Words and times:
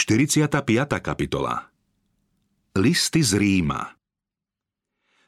45. 0.00 0.56
kapitola 1.04 1.68
Listy 2.72 3.20
z 3.20 3.36
Ríma 3.36 4.00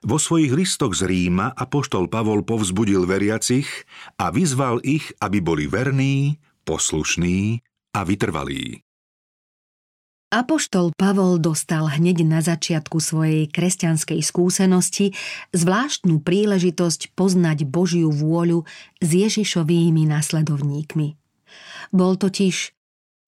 Vo 0.01 0.17
svojich 0.17 0.49
listoch 0.49 0.97
z 0.97 1.05
Ríma 1.13 1.53
apoštol 1.53 2.09
Pavol 2.09 2.41
povzbudil 2.41 3.05
veriacich 3.05 3.69
a 4.17 4.33
vyzval 4.33 4.81
ich, 4.81 5.13
aby 5.21 5.45
boli 5.45 5.69
verní, 5.69 6.41
poslušní 6.65 7.61
a 7.93 8.01
vytrvalí. 8.09 8.81
Apoštol 10.33 10.97
Pavol 10.97 11.37
dostal 11.37 11.93
hneď 11.93 12.25
na 12.25 12.41
začiatku 12.41 12.97
svojej 12.97 13.53
kresťanskej 13.53 14.25
skúsenosti 14.25 15.13
zvláštnu 15.53 16.25
príležitosť 16.25 17.13
poznať 17.13 17.69
Božiu 17.69 18.09
vôľu 18.09 18.65
s 19.05 19.09
Ježišovými 19.13 20.09
nasledovníkmi. 20.09 21.21
Bol 21.93 22.17
totiž 22.17 22.73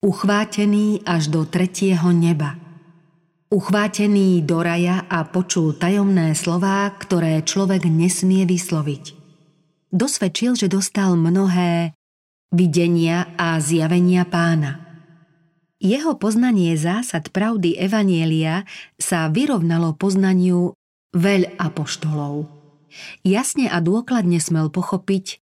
uchvátený 0.05 1.01
až 1.01 1.33
do 1.33 1.49
tretieho 1.49 2.13
neba. 2.13 2.61
Uchvátený 3.49 4.45
do 4.45 4.61
raja 4.61 5.09
a 5.09 5.25
počul 5.25 5.73
tajomné 5.73 6.37
slová, 6.37 6.85
ktoré 6.93 7.41
človek 7.41 7.89
nesmie 7.89 8.45
vysloviť. 8.45 9.17
Dosvedčil, 9.89 10.53
že 10.53 10.69
dostal 10.69 11.17
mnohé 11.17 11.97
videnia 12.53 13.33
a 13.41 13.57
zjavenia 13.57 14.29
pána– 14.29 14.79
jeho 15.85 16.17
poznanie 16.17 16.73
zásad 16.81 17.29
pravdy 17.29 17.77
Evanielia 17.77 18.65
sa 18.97 19.29
vyrovnalo 19.29 19.93
poznaniu 19.93 20.73
veľ 21.13 21.61
apoštolov. 21.61 22.49
Jasne 23.21 23.69
a 23.69 23.77
dôkladne 23.83 24.41
smel 24.41 24.73
pochopiť, 24.73 25.44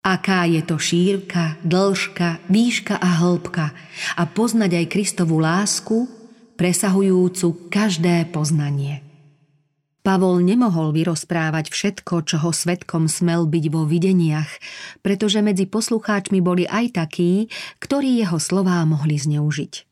aká 0.00 0.48
je 0.48 0.64
to 0.64 0.80
šírka, 0.80 1.60
dĺžka, 1.60 2.48
výška 2.48 2.96
a 2.96 3.20
hĺbka 3.20 3.66
a 4.16 4.22
poznať 4.24 4.84
aj 4.84 4.86
Kristovu 4.88 5.36
lásku, 5.40 6.08
presahujúcu 6.56 7.72
každé 7.72 8.28
poznanie. 8.32 9.04
Pavol 10.00 10.40
nemohol 10.40 10.96
vyrozprávať 10.96 11.68
všetko, 11.68 12.24
čoho 12.24 12.56
svetkom 12.56 13.04
smel 13.04 13.44
byť 13.44 13.64
vo 13.68 13.84
videniach, 13.84 14.48
pretože 15.04 15.44
medzi 15.44 15.68
poslucháčmi 15.68 16.40
boli 16.40 16.64
aj 16.64 16.96
takí, 16.96 17.52
ktorí 17.84 18.24
jeho 18.24 18.40
slová 18.40 18.80
mohli 18.88 19.20
zneužiť. 19.20 19.84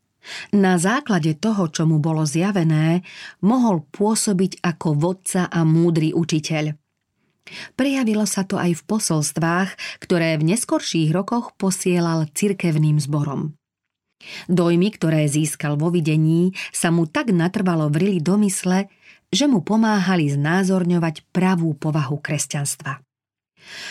Na 0.57 0.81
základe 0.81 1.37
toho, 1.37 1.69
čo 1.69 1.85
mu 1.85 2.01
bolo 2.01 2.25
zjavené, 2.25 3.05
mohol 3.45 3.85
pôsobiť 3.85 4.65
ako 4.65 4.89
vodca 4.97 5.43
a 5.53 5.61
múdry 5.65 6.17
učiteľ. 6.17 6.88
Prejavilo 7.75 8.25
sa 8.25 8.45
to 8.45 8.57
aj 8.61 8.79
v 8.79 8.87
posolstvách, 8.87 9.71
ktoré 10.03 10.37
v 10.37 10.55
neskorších 10.55 11.11
rokoch 11.15 11.55
posielal 11.57 12.29
cirkevným 12.33 13.01
zborom. 13.03 13.59
Dojmy, 14.51 14.99
ktoré 14.99 15.31
získal 15.31 15.79
vo 15.79 15.95
videní, 15.95 16.51
sa 16.75 16.91
mu 16.91 17.07
tak 17.07 17.31
natrvalo 17.31 17.87
vrili 17.87 18.19
do 18.19 18.35
mysle, 18.43 18.91
že 19.31 19.47
mu 19.47 19.63
pomáhali 19.63 20.27
znázorňovať 20.33 21.29
pravú 21.31 21.77
povahu 21.77 22.19
kresťanstva. 22.19 22.99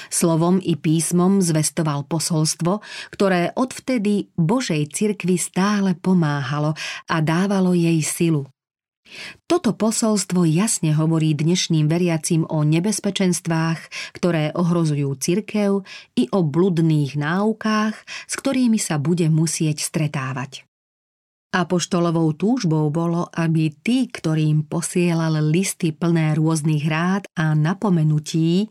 Slovom 0.09 0.57
i 0.57 0.73
písmom 0.73 1.37
zvestoval 1.39 2.09
posolstvo, 2.09 2.81
ktoré 3.13 3.53
odvtedy 3.53 4.33
Božej 4.33 4.89
cirkvi 4.89 5.37
stále 5.37 5.93
pomáhalo 5.93 6.73
a 7.05 7.15
dávalo 7.21 7.77
jej 7.77 8.01
silu. 8.01 8.49
Toto 9.49 9.73
posolstvo 9.73 10.43
jasne 10.43 10.93
hovorí 10.93 11.33
dnešným 11.33 11.87
veriacim 11.87 12.43
o 12.47 12.61
nebezpečenstvách, 12.63 14.13
ktoré 14.15 14.51
ohrozujú 14.53 15.09
cirkev 15.17 15.87
i 16.15 16.27
o 16.31 16.43
bludných 16.43 17.15
náukách, 17.17 17.95
s 18.27 18.33
ktorými 18.37 18.77
sa 18.77 18.99
bude 18.99 19.27
musieť 19.31 19.83
stretávať. 19.83 20.67
Apoštolovou 21.55 22.35
túžbou 22.35 22.91
bolo, 22.91 23.31
aby 23.31 23.71
tí, 23.71 24.11
ktorým 24.11 24.67
posielal 24.67 25.39
listy 25.47 25.95
plné 25.95 26.35
rôznych 26.35 26.83
rád 26.85 27.23
a 27.39 27.55
napomenutí, 27.55 28.67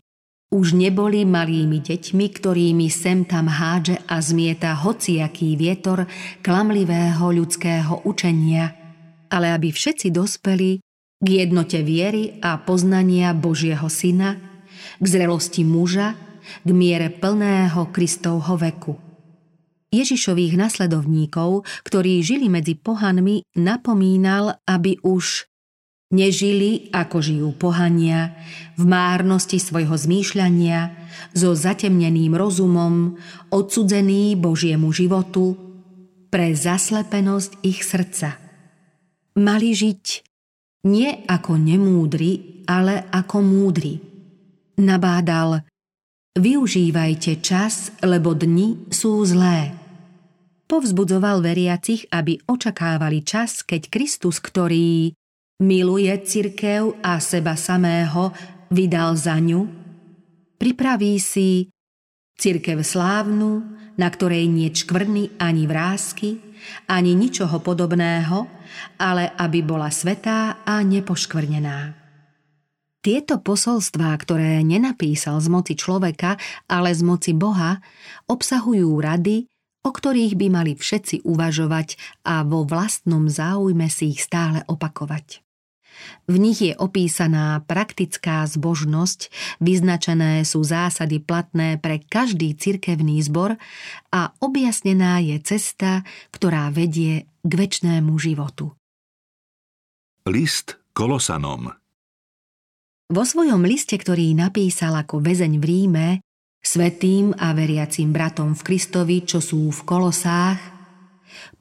už 0.47 0.79
neboli 0.79 1.27
malými 1.27 1.83
deťmi, 1.83 2.25
ktorými 2.31 2.87
sem 2.87 3.27
tam 3.27 3.51
hádže 3.51 3.99
a 4.07 4.23
zmieta 4.23 4.79
hociaký 4.79 5.59
vietor 5.59 6.07
klamlivého 6.39 7.35
ľudského 7.35 8.07
učenia, 8.07 8.86
ale 9.31 9.53
aby 9.53 9.71
všetci 9.71 10.11
dospeli 10.11 10.79
k 11.17 11.27
jednote 11.27 11.81
viery 11.81 12.37
a 12.43 12.61
poznania 12.61 13.33
Božieho 13.33 13.89
Syna, 13.89 14.37
k 15.01 15.05
zrelosti 15.05 15.65
muža, 15.65 16.15
k 16.63 16.69
miere 16.71 17.11
plného 17.11 17.91
Kristovho 17.91 18.55
veku– 18.55 18.95
Ježišových 19.87 20.59
nasledovníkov, 20.59 21.63
ktorí 21.87 22.19
žili 22.19 22.51
medzi 22.51 22.75
pohanmi, 22.75 23.47
napomínal, 23.55 24.59
aby 24.67 24.99
už 24.99 25.47
nežili, 26.11 26.91
ako 26.91 27.23
žijú 27.23 27.49
pohania, 27.55 28.35
v 28.75 28.83
márnosti 28.83 29.59
svojho 29.59 29.95
zmýšľania, 29.95 30.91
so 31.31 31.55
zatemneným 31.55 32.35
rozumom, 32.35 33.15
odsudzení 33.47 34.35
Božiemu 34.35 34.91
životu, 34.91 35.55
pre 36.27 36.51
zaslepenosť 36.51 37.63
ich 37.63 37.87
srdca. 37.87 38.46
Mali 39.37 39.69
žiť 39.71 40.05
nie 40.89 41.23
ako 41.29 41.57
nemúdri, 41.61 42.65
ale 42.65 43.05
ako 43.13 43.37
múdri. 43.45 44.01
Nabádal, 44.77 45.61
Využívajte 46.37 47.41
čas, 47.41 47.89
lebo 48.05 48.37
dni 48.37 48.93
sú 48.93 49.25
zlé. 49.25 49.73
Povzbudzoval 50.69 51.41
veriacich, 51.41 52.05
aby 52.13 52.37
očakávali 52.45 53.25
čas, 53.25 53.65
keď 53.65 53.89
Kristus, 53.89 54.37
ktorý 54.37 55.17
miluje 55.65 56.13
cirkev 56.21 56.93
a 57.01 57.17
seba 57.17 57.57
samého, 57.57 58.29
vydal 58.69 59.17
za 59.17 59.41
ňu, 59.41 59.65
pripraví 60.61 61.17
si 61.17 61.73
cirkev 62.37 62.85
slávnu, 62.85 63.65
na 63.97 64.05
ktorej 64.05 64.45
nie 64.45 64.69
čkvrny 64.69 65.41
ani 65.41 65.65
vrázky, 65.65 66.37
ani 66.85 67.17
ničoho 67.17 67.57
podobného, 67.65 68.56
ale 68.99 69.31
aby 69.37 69.63
bola 69.63 69.89
svetá 69.89 70.61
a 70.65 70.81
nepoškvrnená. 70.83 72.07
Tieto 73.01 73.39
posolstvá, 73.39 74.11
ktoré 74.19 74.59
nenapísal 74.67 75.39
z 75.39 75.47
moci 75.47 75.73
človeka, 75.79 76.35
ale 76.67 76.91
z 76.91 77.01
moci 77.07 77.31
Boha, 77.31 77.79
obsahujú 78.27 78.99
rady, 78.99 79.47
o 79.87 79.89
ktorých 79.95 80.35
by 80.35 80.47
mali 80.51 80.71
všetci 80.75 81.23
uvažovať 81.23 81.95
a 82.27 82.43
vo 82.43 82.67
vlastnom 82.67 83.31
záujme 83.31 83.87
si 83.87 84.11
ich 84.11 84.19
stále 84.19 84.67
opakovať. 84.67 85.46
V 86.27 86.35
nich 86.37 86.59
je 86.61 86.73
opísaná 86.75 87.63
praktická 87.65 88.45
zbožnosť, 88.45 89.33
vyznačené 89.63 90.43
sú 90.43 90.61
zásady 90.61 91.23
platné 91.23 91.81
pre 91.81 92.03
každý 92.03 92.53
cirkevný 92.53 93.19
zbor 93.23 93.55
a 94.11 94.31
objasnená 94.43 95.19
je 95.23 95.39
cesta, 95.41 96.05
ktorá 96.33 96.69
vedie 96.69 97.27
k 97.41 97.51
väčšnému 97.51 98.13
životu. 98.19 98.75
List 100.27 100.75
Kolosanom 100.91 101.71
vo 103.07 103.23
svojom 103.23 103.63
liste, 103.63 103.95
ktorý 103.95 104.35
napísal 104.35 104.91
ako 104.99 105.23
väzeň 105.23 105.63
v 105.63 105.65
Ríme, 105.65 106.07
svetým 106.59 107.31
a 107.39 107.55
veriacím 107.55 108.11
bratom 108.11 108.51
v 108.51 108.61
Kristovi, 108.67 109.23
čo 109.23 109.39
sú 109.39 109.71
v 109.71 109.79
Kolosách, 109.87 110.76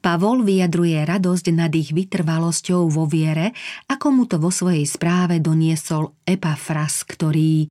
Pavol 0.00 0.46
vyjadruje 0.46 1.02
radosť 1.02 1.46
nad 1.50 1.72
ich 1.74 1.90
vytrvalosťou 1.90 2.86
vo 2.86 3.04
viere, 3.10 3.56
ako 3.90 4.06
mu 4.12 4.24
to 4.30 4.38
vo 4.38 4.54
svojej 4.54 4.86
správe 4.86 5.42
doniesol 5.42 6.14
Epafras, 6.22 7.02
ktorý 7.02 7.66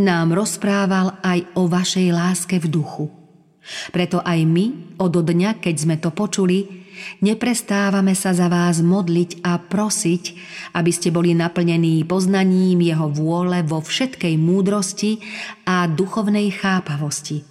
nám 0.00 0.36
rozprával 0.36 1.20
aj 1.20 1.48
o 1.56 1.68
vašej 1.68 2.08
láske 2.12 2.56
v 2.60 2.66
duchu. 2.68 3.06
Preto 3.94 4.18
aj 4.20 4.42
my, 4.42 4.98
od 4.98 5.14
dňa, 5.14 5.62
keď 5.62 5.74
sme 5.78 5.96
to 5.96 6.10
počuli, 6.10 6.82
Neprestávame 7.24 8.12
sa 8.12 8.36
za 8.36 8.46
vás 8.46 8.84
modliť 8.84 9.42
a 9.42 9.58
prosiť, 9.58 10.24
aby 10.76 10.90
ste 10.92 11.08
boli 11.08 11.32
naplnení 11.32 12.04
poznaním 12.04 12.84
Jeho 12.84 13.08
vôle 13.08 13.64
vo 13.64 13.80
všetkej 13.80 14.34
múdrosti 14.38 15.18
a 15.66 15.88
duchovnej 15.88 16.52
chápavosti. 16.52 17.42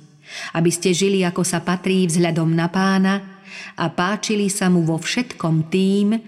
Aby 0.55 0.71
ste 0.71 0.95
žili, 0.95 1.25
ako 1.27 1.43
sa 1.43 1.59
patrí 1.59 2.07
vzhľadom 2.07 2.53
na 2.53 2.71
pána 2.71 3.30
a 3.79 3.89
páčili 3.91 4.51
sa 4.51 4.67
mu 4.67 4.83
vo 4.83 4.99
všetkom 4.99 5.71
tým, 5.71 6.19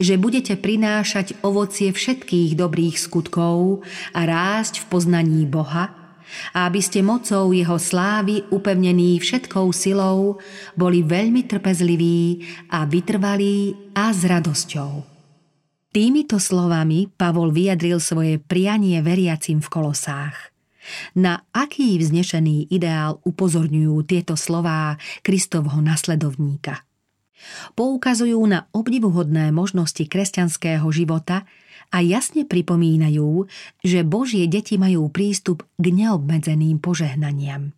že 0.00 0.20
budete 0.20 0.56
prinášať 0.58 1.38
ovocie 1.40 1.94
všetkých 1.94 2.58
dobrých 2.58 2.96
skutkov 2.98 3.86
a 4.12 4.20
rásť 4.26 4.84
v 4.84 4.88
poznaní 4.88 5.44
Boha– 5.46 5.94
a 6.54 6.70
aby 6.70 6.80
ste 6.82 7.02
mocou 7.02 7.50
jeho 7.50 7.76
slávy 7.78 8.46
upevnení 8.54 9.18
všetkou 9.18 9.74
silou 9.74 10.38
boli 10.78 11.02
veľmi 11.02 11.46
trpezliví 11.46 12.46
a 12.70 12.86
vytrvalí 12.86 13.90
a 13.94 14.14
s 14.14 14.22
radosťou. 14.24 14.92
Týmito 15.90 16.38
slovami 16.38 17.10
Pavol 17.10 17.50
vyjadril 17.50 17.98
svoje 17.98 18.38
prianie 18.38 19.02
veriacim 19.02 19.58
v 19.58 19.68
kolosách. 19.68 20.49
Na 21.14 21.44
aký 21.50 21.98
vznešený 21.98 22.70
ideál 22.70 23.18
upozorňujú 23.26 23.94
tieto 24.06 24.34
slová 24.38 24.96
Kristovho 25.22 25.78
nasledovníka– 25.84 26.82
Poukazujú 27.72 28.40
na 28.44 28.68
obdivuhodné 28.70 29.48
možnosti 29.52 30.04
kresťanského 30.04 30.84
života 30.92 31.48
a 31.90 32.04
jasne 32.04 32.46
pripomínajú, 32.46 33.48
že 33.82 34.06
Božie 34.06 34.46
deti 34.46 34.78
majú 34.78 35.10
prístup 35.10 35.66
k 35.80 35.86
neobmedzeným 35.90 36.78
požehnaniam. 36.78 37.72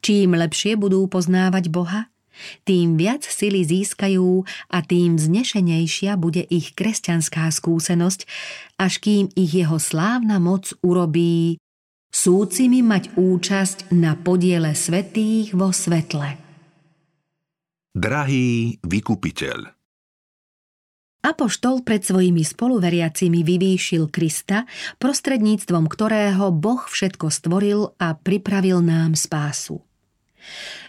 Čím 0.00 0.38
lepšie 0.38 0.78
budú 0.78 1.04
poznávať 1.10 1.68
Boha, 1.68 2.08
tým 2.68 3.00
viac 3.00 3.24
sily 3.24 3.64
získajú 3.64 4.44
a 4.68 4.78
tým 4.84 5.16
vznešenejšia 5.16 6.20
bude 6.20 6.44
ich 6.46 6.76
kresťanská 6.76 7.48
skúsenosť, 7.48 8.28
až 8.76 8.92
kým 9.00 9.32
ich 9.32 9.56
jeho 9.56 9.80
slávna 9.80 10.36
moc 10.36 10.76
urobí 10.84 11.56
súcimi 12.16 12.80
mať 12.80 13.12
účasť 13.20 13.92
na 13.92 14.16
podiele 14.16 14.72
svetých 14.72 15.52
vo 15.52 15.68
svetle. 15.68 16.40
Drahý 17.92 18.80
vykupiteľ 18.80 19.76
Apoštol 21.26 21.82
pred 21.82 22.06
svojimi 22.06 22.46
spoluveriacimi 22.46 23.42
vyvýšil 23.42 24.08
Krista, 24.14 24.62
prostredníctvom 25.02 25.90
ktorého 25.90 26.54
Boh 26.54 26.86
všetko 26.86 27.34
stvoril 27.34 27.92
a 27.98 28.14
pripravil 28.14 28.78
nám 28.78 29.18
spásu. 29.18 29.82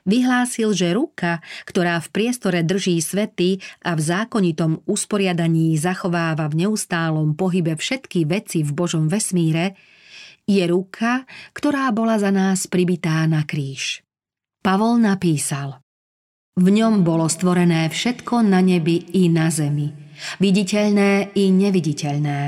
Vyhlásil, 0.06 0.78
že 0.78 0.94
ruka, 0.94 1.42
ktorá 1.66 1.98
v 1.98 2.08
priestore 2.14 2.62
drží 2.62 3.02
svety 3.02 3.58
a 3.82 3.98
v 3.98 4.02
zákonitom 4.06 4.86
usporiadaní 4.86 5.74
zachováva 5.74 6.46
v 6.54 6.70
neustálom 6.70 7.34
pohybe 7.34 7.74
všetky 7.74 8.30
veci 8.30 8.62
v 8.62 8.72
Božom 8.78 9.10
vesmíre, 9.10 9.74
je 10.48 10.64
ruka, 10.66 11.28
ktorá 11.52 11.92
bola 11.92 12.16
za 12.16 12.32
nás 12.32 12.72
pribitá 12.72 13.28
na 13.28 13.44
kríž. 13.44 14.02
Pavol 14.64 14.98
napísal 14.98 15.84
V 16.56 16.68
ňom 16.72 17.04
bolo 17.04 17.28
stvorené 17.28 17.92
všetko 17.92 18.42
na 18.48 18.64
nebi 18.64 19.12
i 19.20 19.28
na 19.28 19.52
zemi, 19.52 19.92
viditeľné 20.40 21.36
i 21.36 21.52
neviditeľné, 21.54 22.42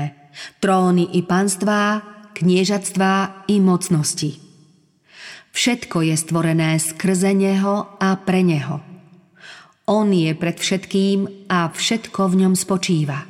tróny 0.58 1.14
i 1.14 1.20
panstvá, 1.22 2.02
kniežatstvá 2.34 3.46
i 3.52 3.60
mocnosti. 3.60 4.40
Všetko 5.52 6.08
je 6.08 6.14
stvorené 6.16 6.80
skrze 6.80 7.36
Neho 7.36 8.00
a 8.00 8.16
pre 8.16 8.40
Neho. 8.40 8.80
On 9.90 10.06
je 10.06 10.30
pred 10.38 10.54
všetkým 10.54 11.50
a 11.50 11.68
všetko 11.68 12.30
v 12.30 12.34
ňom 12.46 12.54
spočíva. 12.54 13.29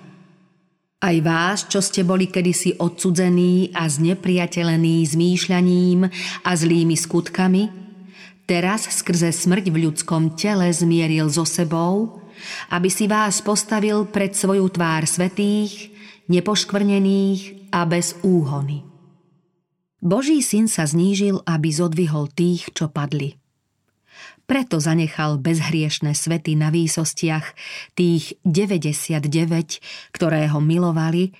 Aj 1.00 1.16
vás, 1.24 1.64
čo 1.64 1.80
ste 1.80 2.04
boli 2.04 2.28
kedysi 2.28 2.76
odsudzení 2.76 3.72
a 3.72 3.88
znepriateľení 3.88 5.00
zmýšľaním 5.08 6.04
a 6.44 6.50
zlými 6.52 6.92
skutkami, 6.92 7.72
teraz 8.44 8.84
skrze 8.84 9.32
smrť 9.32 9.72
v 9.72 9.88
ľudskom 9.88 10.36
tele 10.36 10.68
zmieril 10.68 11.32
so 11.32 11.48
sebou, 11.48 12.20
aby 12.68 12.92
si 12.92 13.08
vás 13.08 13.40
postavil 13.40 14.12
pred 14.12 14.36
svoju 14.36 14.68
tvár 14.76 15.08
svetých, 15.08 15.88
nepoškvrnených 16.28 17.72
a 17.72 17.88
bez 17.88 18.20
úhony. 18.20 18.84
Boží 20.04 20.44
syn 20.44 20.68
sa 20.68 20.84
znížil, 20.84 21.40
aby 21.48 21.72
zodvihol 21.72 22.28
tých, 22.28 22.76
čo 22.76 22.92
padli. 22.92 23.39
Preto 24.50 24.82
zanechal 24.82 25.38
bezhriešne 25.38 26.10
svety 26.10 26.58
na 26.58 26.74
výsostiach, 26.74 27.54
tých 27.94 28.34
99, 28.42 29.22
ktoré 30.10 30.50
ho 30.50 30.58
milovali, 30.58 31.30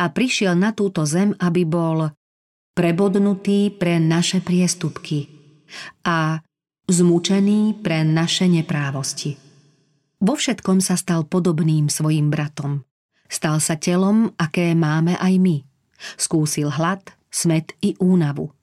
a 0.00 0.08
prišiel 0.08 0.56
na 0.56 0.72
túto 0.72 1.04
zem, 1.04 1.36
aby 1.36 1.68
bol 1.68 2.08
prebodnutý 2.72 3.68
pre 3.68 4.00
naše 4.00 4.40
priestupky 4.40 5.28
a 6.08 6.40
zmučený 6.88 7.84
pre 7.84 8.00
naše 8.00 8.48
neprávosti. 8.48 9.36
Vo 10.24 10.32
všetkom 10.32 10.80
sa 10.80 10.96
stal 10.96 11.28
podobným 11.28 11.92
svojim 11.92 12.32
bratom. 12.32 12.80
Stal 13.28 13.60
sa 13.60 13.76
telom, 13.76 14.32
aké 14.40 14.72
máme 14.72 15.20
aj 15.20 15.36
my. 15.36 15.56
Skúsil 16.16 16.72
hlad, 16.72 17.04
smet 17.28 17.76
i 17.84 17.92
únavu. 18.00 18.56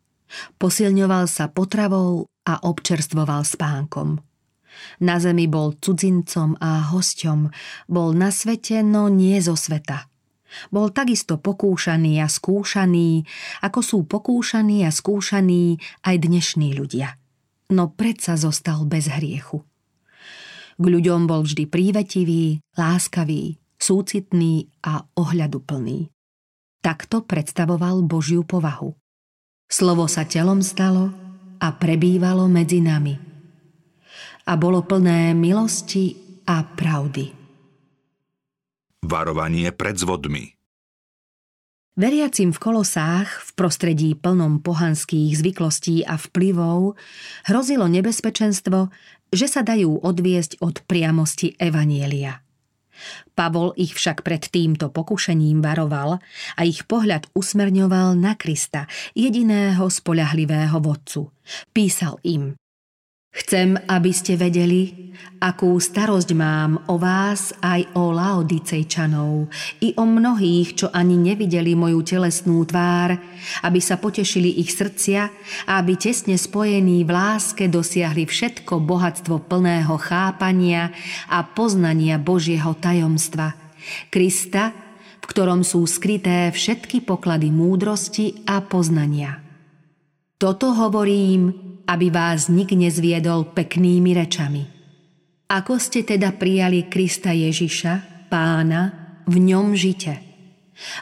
Posilňoval 0.57 1.29
sa 1.29 1.53
potravou 1.53 2.30
a 2.47 2.63
občerstvoval 2.65 3.45
spánkom. 3.45 4.19
Na 5.03 5.19
zemi 5.19 5.45
bol 5.51 5.77
cudzincom 5.77 6.55
a 6.57 6.89
hosťom, 6.89 7.51
bol 7.91 8.15
na 8.15 8.31
svete, 8.31 8.81
no 8.81 9.11
nie 9.11 9.37
zo 9.43 9.59
sveta. 9.59 10.07
Bol 10.67 10.91
takisto 10.91 11.39
pokúšaný 11.39 12.19
a 12.19 12.27
skúšaný, 12.27 13.23
ako 13.63 13.79
sú 13.79 13.97
pokúšaní 14.03 14.83
a 14.83 14.91
skúšaní 14.91 15.79
aj 16.03 16.15
dnešní 16.19 16.75
ľudia. 16.75 17.15
No 17.71 17.95
predsa 17.95 18.35
zostal 18.35 18.83
bez 18.83 19.07
hriechu. 19.07 19.63
K 20.75 20.85
ľuďom 20.87 21.23
bol 21.23 21.47
vždy 21.47 21.71
prívetivý, 21.71 22.59
láskavý, 22.75 23.55
súcitný 23.79 24.67
a 24.83 25.07
ohľaduplný. 25.15 26.11
Takto 26.83 27.23
predstavoval 27.23 28.03
Božiu 28.03 28.43
povahu. 28.43 28.91
Slovo 29.71 30.09
sa 30.11 30.27
telom 30.27 30.59
stalo 30.59 31.20
a 31.61 31.67
prebývalo 31.77 32.49
medzi 32.49 32.81
nami. 32.81 33.13
A 34.49 34.57
bolo 34.57 34.81
plné 34.81 35.37
milosti 35.37 36.17
a 36.49 36.65
pravdy. 36.65 37.29
Varovanie 39.05 39.69
pred 39.73 39.97
zvodmi 39.97 40.57
Veriacim 41.91 42.55
v 42.55 42.59
kolosách, 42.59 43.29
v 43.45 43.49
prostredí 43.53 44.09
plnom 44.15 44.63
pohanských 44.63 45.37
zvyklostí 45.37 46.07
a 46.07 46.15
vplyvov, 46.17 46.95
hrozilo 47.45 47.85
nebezpečenstvo, 47.91 48.89
že 49.29 49.47
sa 49.51 49.61
dajú 49.61 49.99
odviesť 49.99 50.63
od 50.63 50.81
priamosti 50.87 51.53
Evanielia– 51.59 52.41
Pavol 53.33 53.73
ich 53.75 53.97
však 53.97 54.21
pred 54.21 54.45
týmto 54.45 54.93
pokušením 54.93 55.59
varoval 55.59 56.21
a 56.55 56.61
ich 56.61 56.85
pohľad 56.85 57.31
usmerňoval 57.33 58.15
na 58.15 58.37
Krista, 58.37 58.85
jediného 59.17 59.89
spoľahlivého 59.89 60.77
vodcu. 60.79 61.33
Písal 61.73 62.21
im 62.23 62.60
Chcem, 63.31 63.79
aby 63.87 64.11
ste 64.11 64.35
vedeli, 64.35 65.15
akú 65.39 65.79
starosť 65.79 66.35
mám 66.35 66.83
o 66.91 66.99
vás 66.99 67.55
aj 67.63 67.95
o 67.95 68.11
Laodicejčanov 68.11 69.47
i 69.79 69.95
o 69.95 70.03
mnohých, 70.03 70.75
čo 70.75 70.87
ani 70.91 71.15
nevideli 71.15 71.71
moju 71.71 72.03
telesnú 72.03 72.67
tvár, 72.67 73.15
aby 73.63 73.79
sa 73.79 73.95
potešili 73.95 74.59
ich 74.59 74.75
srdcia 74.75 75.31
a 75.63 75.79
aby 75.79 75.95
tesne 75.95 76.35
spojení 76.35 77.07
v 77.07 77.11
láske 77.15 77.71
dosiahli 77.71 78.27
všetko 78.27 78.83
bohatstvo 78.83 79.47
plného 79.47 79.95
chápania 79.95 80.91
a 81.31 81.39
poznania 81.47 82.19
Božieho 82.19 82.75
tajomstva, 82.75 83.55
Krista, 84.11 84.75
v 85.23 85.25
ktorom 85.31 85.63
sú 85.63 85.87
skryté 85.87 86.51
všetky 86.51 87.07
poklady 87.07 87.47
múdrosti 87.47 88.43
a 88.43 88.59
poznania. 88.59 89.39
Toto 90.35 90.75
hovorím, 90.75 91.70
aby 91.87 92.07
vás 92.13 92.47
nik 92.47 92.71
nezviedol 92.71 93.51
peknými 93.51 94.11
rečami. 94.15 94.63
Ako 95.51 95.81
ste 95.81 96.07
teda 96.07 96.31
prijali 96.37 96.87
Krista 96.87 97.35
Ježiša, 97.35 98.27
pána, 98.31 98.81
v 99.27 99.35
ňom 99.51 99.75
žite. 99.75 100.17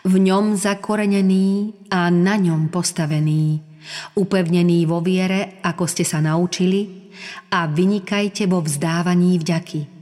V 0.04 0.18
ňom 0.18 0.58
zakorenený 0.58 1.78
a 1.94 2.10
na 2.10 2.36
ňom 2.36 2.68
postavený, 2.74 3.62
upevnený 4.18 4.90
vo 4.90 5.00
viere, 5.00 5.62
ako 5.62 5.86
ste 5.86 6.04
sa 6.04 6.20
naučili, 6.20 7.12
a 7.54 7.68
vynikajte 7.68 8.48
vo 8.48 8.64
vzdávaní 8.64 9.38
vďaky 9.40 9.99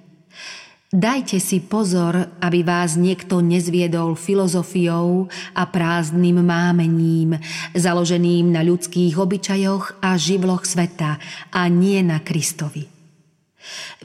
Dajte 0.88 1.44
si 1.44 1.60
pozor, 1.60 2.40
aby 2.40 2.64
vás 2.64 2.96
niekto 2.96 3.44
nezviedol 3.44 4.16
filozofiou 4.16 5.28
a 5.52 5.68
prázdnym 5.68 6.40
mámením, 6.40 7.36
založeným 7.76 8.56
na 8.56 8.64
ľudských 8.64 9.20
obyčajoch 9.20 10.00
a 10.00 10.16
živloch 10.16 10.64
sveta 10.64 11.20
a 11.52 11.62
nie 11.68 12.00
na 12.08 12.24
Kristovi. 12.24 12.88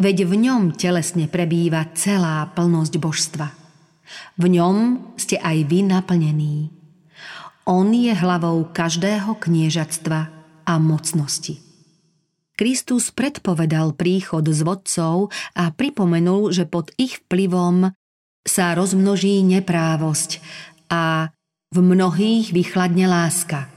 Veď 0.03 0.27
v 0.27 0.35
ňom 0.43 0.75
telesne 0.75 1.31
prebýva 1.31 1.87
celá 1.95 2.51
plnosť 2.51 2.95
božstva. 2.99 3.47
V 4.43 4.45
ňom 4.51 4.77
ste 5.15 5.39
aj 5.39 5.71
vy 5.71 5.87
naplnení. 5.87 6.67
On 7.62 7.87
je 7.95 8.11
hlavou 8.11 8.75
každého 8.75 9.39
kniežatstva 9.39 10.21
a 10.67 10.73
mocnosti. 10.83 11.62
Kristus 12.53 13.09
predpovedal 13.17 13.97
príchod 13.97 14.45
z 14.45 14.61
vodcov 14.61 15.33
a 15.57 15.73
pripomenul, 15.73 16.53
že 16.53 16.69
pod 16.69 16.93
ich 17.01 17.25
vplyvom 17.25 17.97
sa 18.45 18.77
rozmnoží 18.77 19.41
neprávosť 19.41 20.45
a 20.93 21.33
v 21.73 21.79
mnohých 21.81 22.53
vychladne 22.53 23.09
láska. 23.09 23.73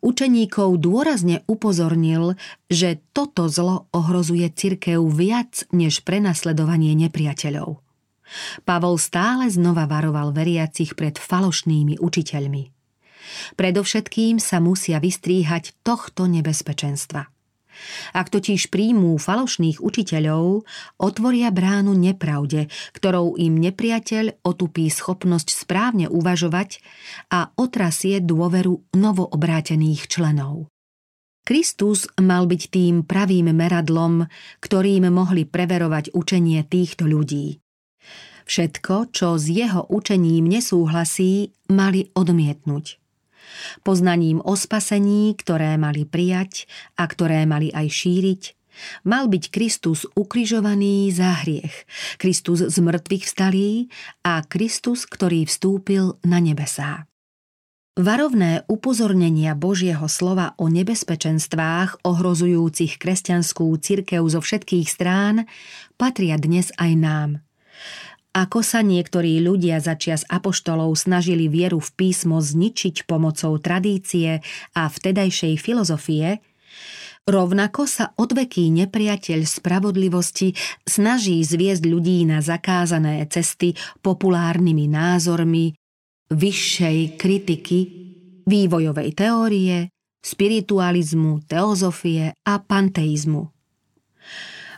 Učeníkov 0.00 0.80
dôrazne 0.80 1.44
upozornil, 1.44 2.38
že 2.70 3.02
toto 3.12 3.50
zlo 3.50 3.90
ohrozuje 3.92 4.48
cirkev 4.54 5.04
viac 5.10 5.66
než 5.74 6.06
prenasledovanie 6.06 6.96
nepriateľov. 6.96 7.82
Pavol 8.62 8.96
stále 8.96 9.50
znova 9.50 9.90
varoval 9.90 10.30
veriacich 10.30 10.94
pred 10.94 11.18
falošnými 11.18 11.98
učiteľmi. 11.98 12.62
Predovšetkým 13.58 14.38
sa 14.38 14.62
musia 14.62 15.02
vystríhať 15.02 15.74
tohto 15.82 16.30
nebezpečenstva– 16.30 17.26
Ak 18.12 18.28
totiž 18.28 18.68
príjmú 18.70 19.18
falošných 19.18 19.82
učiteľov, 19.82 20.68
otvoria 21.00 21.50
bránu 21.50 21.96
nepravde, 21.96 22.70
ktorou 22.94 23.34
im 23.40 23.58
nepriateľ 23.58 24.44
otupí 24.46 24.86
schopnosť 24.86 25.48
správne 25.50 26.06
uvažovať 26.06 26.78
a 27.32 27.50
otrasie 27.58 28.22
dôveru 28.22 28.94
novoobrátených 28.94 30.06
členov. 30.06 30.70
Kristus 31.40 32.06
mal 32.20 32.46
byť 32.46 32.62
tým 32.70 33.02
pravým 33.02 33.50
meradlom, 33.50 34.28
ktorým 34.62 35.10
mohli 35.10 35.48
preverovať 35.48 36.14
učenie 36.14 36.62
týchto 36.62 37.08
ľudí. 37.10 37.58
Všetko, 38.46 39.10
čo 39.10 39.34
s 39.34 39.50
jeho 39.50 39.86
učením 39.90 40.46
nesúhlasí, 40.46 41.54
mali 41.70 42.10
odmietnúť. 42.14 42.99
Poznaním 43.82 44.42
o 44.42 44.54
spasení, 44.56 45.34
ktoré 45.36 45.76
mali 45.76 46.04
prijať 46.04 46.66
a 46.96 47.06
ktoré 47.06 47.44
mali 47.44 47.70
aj 47.70 47.86
šíriť, 47.88 48.42
mal 49.04 49.28
byť 49.28 49.44
Kristus 49.52 50.06
ukrižovaný 50.16 51.10
za 51.12 51.44
hriech, 51.44 51.86
Kristus 52.16 52.64
z 52.64 52.76
mŕtvych 52.80 53.24
vstalý 53.26 53.90
a 54.24 54.42
Kristus, 54.46 55.04
ktorý 55.04 55.44
vstúpil 55.46 56.16
na 56.24 56.38
nebesá. 56.40 57.06
Varovné 58.00 58.64
upozornenia 58.70 59.52
Božieho 59.58 60.06
slova 60.08 60.56
o 60.56 60.70
nebezpečenstvách 60.72 62.06
ohrozujúcich 62.06 62.96
kresťanskú 62.96 63.66
cirkev 63.76 64.24
zo 64.24 64.40
všetkých 64.40 64.86
strán 64.88 65.44
patria 66.00 66.40
dnes 66.40 66.72
aj 66.80 66.92
nám– 66.96 67.30
ako 68.30 68.62
sa 68.62 68.86
niektorí 68.86 69.42
ľudia 69.42 69.82
začias 69.82 70.22
apoštolov 70.30 70.94
snažili 70.94 71.50
vieru 71.50 71.82
v 71.82 71.90
písmo 71.98 72.38
zničiť 72.38 73.02
pomocou 73.02 73.58
tradície 73.58 74.38
a 74.78 74.82
vtedajšej 74.86 75.58
filozofie, 75.58 76.38
rovnako 77.26 77.90
sa 77.90 78.14
odveký 78.14 78.70
nepriateľ 78.70 79.40
spravodlivosti 79.42 80.54
snaží 80.86 81.42
zviesť 81.42 81.82
ľudí 81.90 82.22
na 82.22 82.38
zakázané 82.38 83.26
cesty 83.26 83.74
populárnymi 83.98 84.86
názormi, 84.86 85.74
vyššej 86.30 87.18
kritiky, 87.18 87.78
vývojovej 88.46 89.10
teórie, 89.18 89.90
spiritualizmu, 90.22 91.42
teozofie 91.50 92.30
a 92.46 92.54
panteizmu. 92.62 93.50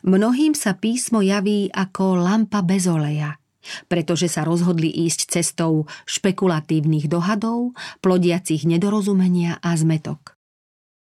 Mnohým 0.03 0.57
sa 0.57 0.73
písmo 0.73 1.21
javí 1.21 1.69
ako 1.69 2.17
lampa 2.17 2.65
bez 2.65 2.89
oleja– 2.89 3.37
pretože 3.87 4.27
sa 4.27 4.43
rozhodli 4.43 4.91
ísť 4.91 5.39
cestou 5.39 5.87
špekulatívnych 6.09 7.07
dohadov, 7.07 7.75
plodiacich 8.03 8.67
nedorozumenia 8.67 9.59
a 9.63 9.77
zmetok. 9.77 10.35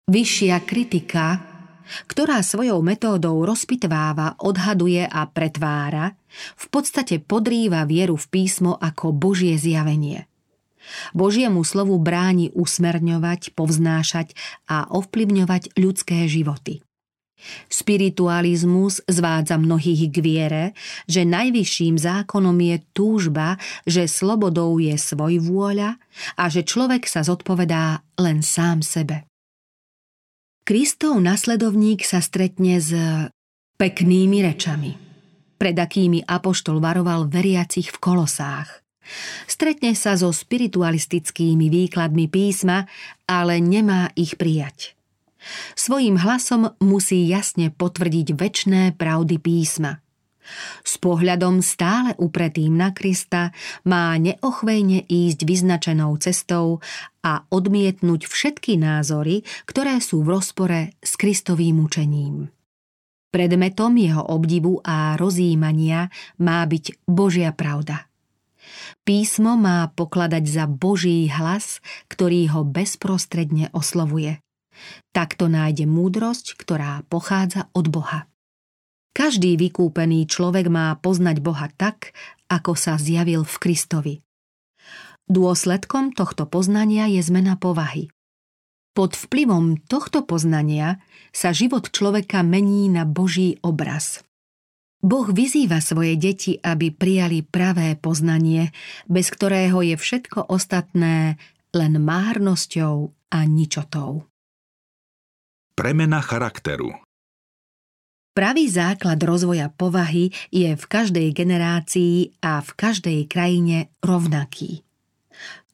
Vyššia 0.05 0.61
kritika, 0.63 1.41
ktorá 2.05 2.41
svojou 2.45 2.81
metódou 2.85 3.41
rozpitváva, 3.41 4.37
odhaduje 4.37 5.05
a 5.05 5.25
pretvára, 5.25 6.13
v 6.57 6.65
podstate 6.69 7.17
podrýva 7.17 7.85
vieru 7.89 8.13
v 8.13 8.27
písmo 8.29 8.77
ako 8.77 9.09
Božie 9.13 9.57
zjavenie. 9.57 10.29
Božiemu 11.17 11.65
slovu 11.65 11.97
bráni 11.97 12.53
usmerňovať, 12.53 13.57
povznášať 13.57 14.37
a 14.69 14.85
ovplyvňovať 14.93 15.73
ľudské 15.73 16.29
životy. 16.29 16.84
Spiritualizmus 17.69 19.03
zvádza 19.05 19.59
mnohých 19.59 20.09
k 20.09 20.17
viere, 20.23 20.63
že 21.05 21.27
najvyšším 21.27 21.99
zákonom 21.99 22.57
je 22.57 22.77
túžba, 22.95 23.59
že 23.83 24.09
slobodou 24.09 24.79
je 24.79 24.95
svoj 24.95 25.43
vôľa 25.43 25.99
a 26.39 26.43
že 26.47 26.65
človek 26.65 27.05
sa 27.05 27.21
zodpovedá 27.21 28.01
len 28.17 28.41
sám 28.41 28.81
sebe. 28.81 29.27
Kristov 30.65 31.21
nasledovník 31.21 32.01
sa 32.01 32.23
stretne 32.25 32.81
s 32.81 32.89
peknými 33.77 34.41
rečami, 34.41 34.97
pred 35.61 35.77
akými 35.77 36.25
apoštol 36.25 36.81
varoval 36.81 37.29
veriacich 37.29 37.93
v 37.93 38.01
kolosách. 38.01 38.81
Stretne 39.45 39.93
sa 39.93 40.17
so 40.17 40.33
spiritualistickými 40.33 41.69
výkladmi 41.69 42.25
písma, 42.25 42.89
ale 43.29 43.61
nemá 43.61 44.09
ich 44.17 44.33
prijať. 44.33 44.94
Svojím 45.77 46.17
hlasom 46.17 46.73
musí 46.81 47.25
jasne 47.29 47.69
potvrdiť 47.69 48.27
väčné 48.33 48.81
pravdy 48.97 49.37
písma. 49.37 50.05
S 50.85 51.01
pohľadom 51.01 51.65
stále 51.65 52.13
upretým 52.21 52.77
na 52.77 52.93
Krista 52.93 53.49
má 53.81 54.13
neochvejne 54.21 55.09
ísť 55.09 55.39
vyznačenou 55.41 56.13
cestou 56.21 56.85
a 57.25 57.41
odmietnúť 57.49 58.29
všetky 58.29 58.77
názory, 58.77 59.41
ktoré 59.65 59.97
sú 59.97 60.21
v 60.21 60.37
rozpore 60.37 60.93
s 61.01 61.17
Kristovým 61.17 61.81
učením. 61.81 62.53
Predmetom 63.33 63.97
jeho 63.99 64.21
obdivu 64.21 64.79
a 64.85 65.17
rozjímania 65.19 66.13
má 66.39 66.63
byť 66.63 67.03
Božia 67.09 67.51
pravda. 67.51 68.07
Písmo 69.03 69.57
má 69.59 69.91
pokladať 69.93 70.43
za 70.45 70.65
Boží 70.65 71.27
hlas, 71.29 71.83
ktorý 72.07 72.53
ho 72.53 72.61
bezprostredne 72.63 73.69
oslovuje. 73.75 74.44
Takto 75.11 75.47
nájde 75.47 75.87
múdrosť, 75.87 76.59
ktorá 76.59 77.03
pochádza 77.07 77.71
od 77.75 77.87
Boha. 77.91 78.27
Každý 79.15 79.55
vykúpený 79.55 80.27
človek 80.27 80.67
má 80.67 80.91
poznať 80.99 81.39
Boha 81.39 81.71
tak, 81.79 82.11
ako 82.51 82.75
sa 82.75 82.99
zjavil 82.99 83.47
v 83.47 83.55
Kristovi. 83.63 84.15
Dôsledkom 85.25 86.13
tohto 86.13 86.45
poznania 86.45 87.07
je 87.09 87.23
zmena 87.23 87.57
povahy. 87.57 88.11
Pod 88.95 89.15
vplyvom 89.15 89.81
tohto 89.87 90.23
poznania 90.23 91.03
sa 91.35 91.51
život 91.51 91.91
človeka 91.91 92.43
mení 92.43 92.87
na 92.87 93.03
Boží 93.03 93.59
obraz. 93.59 94.23
Boh 95.05 95.27
vyzýva 95.29 95.83
svoje 95.85 96.17
deti, 96.17 96.57
aby 96.59 96.89
prijali 96.89 97.43
pravé 97.45 97.93
poznanie, 97.99 98.73
bez 99.05 99.29
ktorého 99.29 99.83
je 99.85 99.95
všetko 99.99 100.49
ostatné 100.49 101.37
len 101.75 101.93
márnosťou 101.99 103.11
a 103.29 103.39
ničotou. 103.45 104.25
Premena 105.75 106.23
charakteru 106.23 106.95
Pravý 108.31 108.71
základ 108.71 109.19
rozvoja 109.19 109.67
povahy 109.67 110.31
je 110.47 110.71
v 110.71 110.83
každej 110.87 111.35
generácii 111.35 112.39
a 112.39 112.63
v 112.63 112.69
každej 112.79 113.27
krajine 113.27 113.91
rovnaký. 113.99 114.87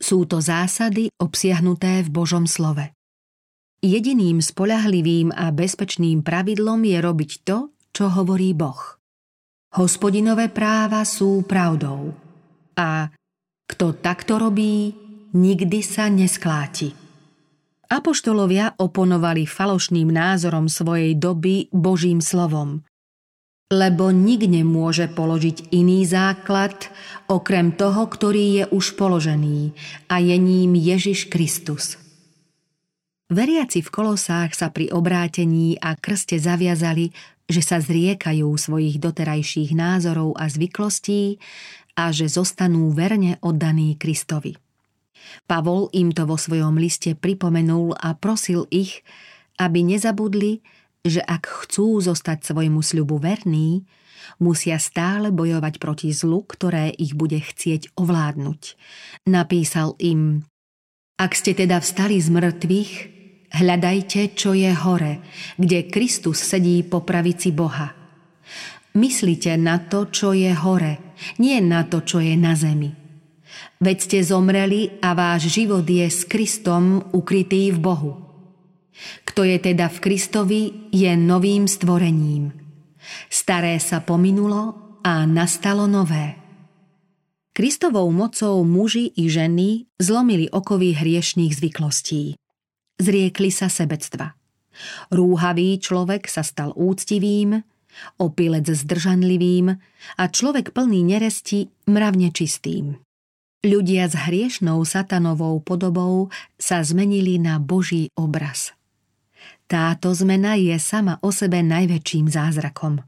Sú 0.01 0.25
to 0.25 0.41
zásady 0.41 1.13
obsiahnuté 1.21 2.01
v 2.01 2.09
Božom 2.09 2.49
slove. 2.49 2.89
Jediným 3.85 4.41
spolahlivým 4.41 5.37
a 5.37 5.53
bezpečným 5.53 6.25
pravidlom 6.25 6.81
je 6.81 6.97
robiť 6.97 7.31
to, 7.45 7.69
čo 7.93 8.09
hovorí 8.09 8.57
Boh. 8.57 8.97
Hospodinové 9.77 10.49
práva 10.49 11.05
sú 11.05 11.45
pravdou 11.45 12.09
a 12.73 13.05
kto 13.69 14.01
takto 14.01 14.41
robí, 14.41 14.97
nikdy 15.37 15.85
sa 15.85 16.09
neskláti. 16.09 17.10
Apoštolovia 17.91 18.79
oponovali 18.79 19.43
falošným 19.43 20.15
názorom 20.15 20.71
svojej 20.71 21.11
doby 21.19 21.67
Božím 21.75 22.23
slovom. 22.23 22.87
Lebo 23.67 24.15
nik 24.15 24.47
nemôže 24.47 25.11
položiť 25.11 25.75
iný 25.75 26.07
základ, 26.07 26.87
okrem 27.27 27.75
toho, 27.75 28.07
ktorý 28.07 28.45
je 28.55 28.65
už 28.71 28.95
položený, 28.95 29.75
a 30.07 30.23
je 30.23 30.35
ním 30.39 30.71
Ježiš 30.71 31.27
Kristus. 31.27 31.99
Veriaci 33.27 33.83
v 33.83 33.91
kolosách 33.91 34.55
sa 34.55 34.71
pri 34.71 34.87
obrátení 34.95 35.75
a 35.75 35.95
krste 35.99 36.39
zaviazali, 36.39 37.11
že 37.43 37.59
sa 37.59 37.83
zriekajú 37.83 38.47
svojich 38.55 39.03
doterajších 39.03 39.75
názorov 39.75 40.39
a 40.39 40.47
zvyklostí 40.47 41.43
a 41.99 42.15
že 42.15 42.31
zostanú 42.31 42.91
verne 42.95 43.35
oddaní 43.43 43.99
Kristovi. 43.99 44.70
Pavol 45.45 45.91
im 45.91 46.15
to 46.15 46.23
vo 46.23 46.39
svojom 46.39 46.79
liste 46.79 47.17
pripomenul 47.17 47.97
a 47.97 48.15
prosil 48.15 48.67
ich, 48.71 49.03
aby 49.59 49.83
nezabudli, 49.83 50.63
že 51.01 51.21
ak 51.21 51.65
chcú 51.65 51.99
zostať 52.01 52.53
svojmu 52.53 52.81
sľubu 52.81 53.17
verní, 53.17 53.85
musia 54.37 54.77
stále 54.77 55.33
bojovať 55.33 55.81
proti 55.81 56.09
zlu, 56.13 56.45
ktoré 56.45 56.93
ich 56.93 57.17
bude 57.17 57.41
chcieť 57.41 57.97
ovládnuť. 57.97 58.61
Napísal 59.25 59.97
im, 59.97 60.45
ak 61.17 61.33
ste 61.33 61.57
teda 61.57 61.81
vstali 61.81 62.21
z 62.21 62.29
mŕtvych, 62.29 62.91
hľadajte, 63.57 64.21
čo 64.37 64.53
je 64.53 64.71
hore, 64.71 65.19
kde 65.57 65.89
Kristus 65.89 66.41
sedí 66.41 66.85
po 66.85 67.01
pravici 67.01 67.49
Boha. 67.51 67.97
Myslite 68.93 69.55
na 69.57 69.81
to, 69.81 70.11
čo 70.11 70.35
je 70.35 70.51
hore, 70.53 71.15
nie 71.41 71.57
na 71.63 71.87
to, 71.87 72.03
čo 72.03 72.21
je 72.21 72.35
na 72.37 72.53
zemi 72.53 73.00
Veď 73.81 73.97
ste 73.97 74.19
zomreli 74.21 75.01
a 75.01 75.17
váš 75.17 75.49
život 75.49 75.81
je 75.81 76.05
s 76.05 76.21
Kristom 76.29 77.01
ukrytý 77.17 77.73
v 77.73 77.81
Bohu. 77.81 78.13
Kto 79.25 79.41
je 79.41 79.57
teda 79.57 79.89
v 79.89 79.97
Kristovi, 79.97 80.61
je 80.93 81.09
novým 81.17 81.65
stvorením. 81.65 82.53
Staré 83.25 83.81
sa 83.81 84.05
pominulo 84.05 84.77
a 85.01 85.25
nastalo 85.25 85.89
nové. 85.89 86.37
Kristovou 87.57 88.13
mocou 88.13 88.61
muži 88.61 89.17
i 89.17 89.25
ženy 89.27 89.89
zlomili 89.97 90.45
okovy 90.53 90.93
hriešných 90.93 91.51
zvyklostí. 91.57 92.37
Zriekli 93.01 93.49
sa 93.49 93.65
sebectva. 93.65 94.37
Rúhavý 95.09 95.81
človek 95.81 96.29
sa 96.29 96.45
stal 96.45 96.69
úctivým, 96.77 97.59
opilec 98.21 98.69
zdržanlivým 98.69 99.73
a 100.15 100.23
človek 100.29 100.69
plný 100.71 101.01
neresti 101.17 101.67
mravne 101.89 102.29
čistým. 102.29 103.01
Ľudia 103.61 104.09
s 104.09 104.17
hriešnou 104.17 104.81
satanovou 104.81 105.61
podobou 105.61 106.33
sa 106.57 106.81
zmenili 106.81 107.37
na 107.37 107.61
Boží 107.61 108.09
obraz. 108.17 108.73
Táto 109.69 110.09
zmena 110.17 110.57
je 110.57 110.73
sama 110.81 111.21
o 111.21 111.29
sebe 111.29 111.61
najväčším 111.61 112.25
zázrakom. 112.25 113.05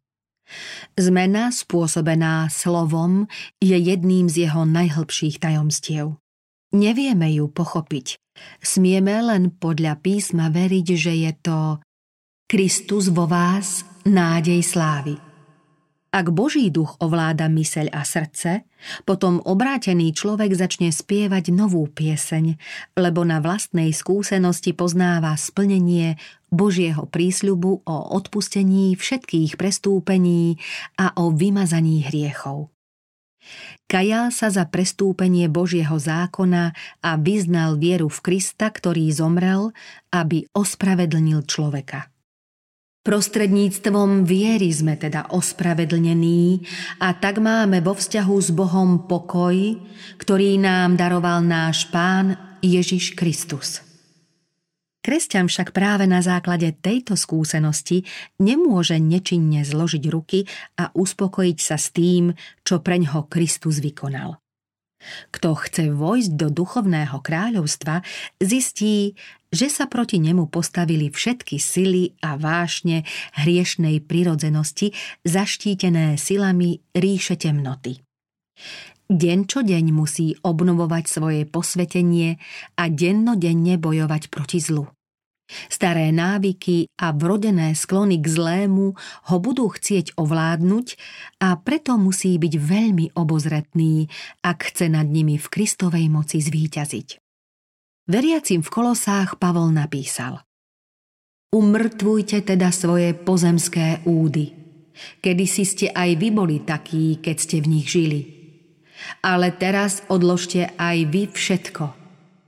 Zmena 0.94 1.50
spôsobená 1.50 2.54
slovom 2.54 3.26
je 3.58 3.74
jedným 3.74 4.30
z 4.30 4.46
jeho 4.46 4.62
najhlbších 4.70 5.42
tajomstiev. 5.42 6.22
Nevieme 6.70 7.34
ju 7.34 7.50
pochopiť. 7.50 8.22
Smieme 8.62 9.26
len 9.26 9.58
podľa 9.58 9.98
písma 10.06 10.54
veriť, 10.54 10.88
že 10.94 11.14
je 11.18 11.32
to 11.42 11.58
Kristus 12.46 13.10
vo 13.10 13.26
vás, 13.26 13.82
nádej 14.06 14.62
slávy. 14.62 15.33
Ak 16.14 16.30
Boží 16.30 16.70
duch 16.70 16.94
ovláda 17.02 17.50
myseľ 17.50 17.90
a 17.90 18.06
srdce, 18.06 18.70
potom 19.02 19.42
obrátený 19.42 20.14
človek 20.14 20.54
začne 20.54 20.94
spievať 20.94 21.50
novú 21.50 21.90
pieseň, 21.90 22.54
lebo 22.94 23.26
na 23.26 23.42
vlastnej 23.42 23.90
skúsenosti 23.90 24.78
poznáva 24.78 25.34
splnenie 25.34 26.22
Božieho 26.54 27.10
prísľubu 27.10 27.90
o 27.90 27.98
odpustení 28.14 28.94
všetkých 28.94 29.58
prestúpení 29.58 30.62
a 31.02 31.18
o 31.18 31.34
vymazaní 31.34 32.06
hriechov. 32.06 32.70
Kajal 33.90 34.30
sa 34.30 34.54
za 34.54 34.70
prestúpenie 34.70 35.50
Božieho 35.50 35.98
zákona 35.98 36.78
a 37.02 37.12
vyznal 37.18 37.82
vieru 37.82 38.06
v 38.06 38.22
Krista, 38.22 38.70
ktorý 38.70 39.10
zomrel, 39.10 39.74
aby 40.14 40.46
ospravedlnil 40.54 41.42
človeka. 41.50 42.13
Prostredníctvom 43.04 44.24
viery 44.24 44.72
sme 44.72 44.96
teda 44.96 45.28
ospravedlnení 45.36 46.64
a 47.04 47.12
tak 47.12 47.44
máme 47.44 47.84
vo 47.84 48.00
vzťahu 48.00 48.36
s 48.40 48.50
Bohom 48.56 49.12
pokoj, 49.12 49.76
ktorý 50.16 50.56
nám 50.56 50.96
daroval 50.96 51.44
náš 51.44 51.92
Pán 51.92 52.40
Ježiš 52.64 53.12
Kristus. 53.12 53.84
Kresťan 55.04 55.52
však 55.52 55.76
práve 55.76 56.08
na 56.08 56.24
základe 56.24 56.72
tejto 56.80 57.20
skúsenosti 57.20 58.08
nemôže 58.40 58.96
nečinne 59.04 59.68
zložiť 59.68 60.04
ruky 60.08 60.48
a 60.80 60.88
uspokojiť 60.96 61.58
sa 61.60 61.76
s 61.76 61.92
tým, 61.92 62.32
čo 62.64 62.80
preňho 62.80 63.28
Kristus 63.28 63.84
vykonal. 63.84 64.43
Kto 65.32 65.56
chce 65.58 65.92
vojsť 65.92 66.32
do 66.36 66.48
duchovného 66.50 67.20
kráľovstva, 67.20 68.02
zistí, 68.40 69.14
že 69.54 69.70
sa 69.70 69.86
proti 69.86 70.18
nemu 70.18 70.50
postavili 70.50 71.14
všetky 71.14 71.62
sily 71.62 72.18
a 72.26 72.40
vášne 72.40 73.06
hriešnej 73.38 74.02
prirodzenosti 74.02 74.98
zaštítené 75.22 76.18
silami 76.18 76.82
ríše 76.98 77.38
temnoty. 77.38 78.02
Deň 79.14 79.40
čo 79.46 79.62
deň 79.62 79.86
musí 79.94 80.34
obnovovať 80.42 81.04
svoje 81.06 81.42
posvetenie 81.46 82.42
a 82.80 82.90
dennodenne 82.90 83.78
bojovať 83.78 84.32
proti 84.34 84.58
zlu. 84.58 84.90
Staré 85.70 86.10
návyky 86.10 86.90
a 87.00 87.14
vrodené 87.14 87.74
sklony 87.78 88.20
k 88.20 88.28
zlému 88.28 88.94
ho 89.30 89.36
budú 89.38 89.70
chcieť 89.70 90.18
ovládnuť 90.18 90.88
a 91.44 91.58
preto 91.60 91.96
musí 91.98 92.36
byť 92.38 92.54
veľmi 92.58 93.06
obozretný, 93.18 94.08
ak 94.42 94.74
chce 94.74 94.90
nad 94.90 95.06
nimi 95.08 95.38
v 95.38 95.48
Kristovej 95.48 96.10
moci 96.10 96.42
zvíťaziť. 96.42 97.24
Veriacim 98.04 98.60
v 98.60 98.70
kolosách 98.70 99.40
Pavol 99.40 99.72
napísal 99.72 100.44
Umrtvujte 101.54 102.42
teda 102.42 102.74
svoje 102.74 103.14
pozemské 103.14 104.02
údy. 104.10 104.52
Kedy 105.22 105.46
si 105.46 105.64
ste 105.70 105.88
aj 105.94 106.18
vy 106.18 106.30
boli 106.34 106.66
takí, 106.66 107.22
keď 107.22 107.36
ste 107.38 107.58
v 107.62 107.70
nich 107.78 107.88
žili. 107.94 108.22
Ale 109.22 109.54
teraz 109.54 110.02
odložte 110.10 110.74
aj 110.82 110.98
vy 111.14 111.30
všetko. 111.30 111.94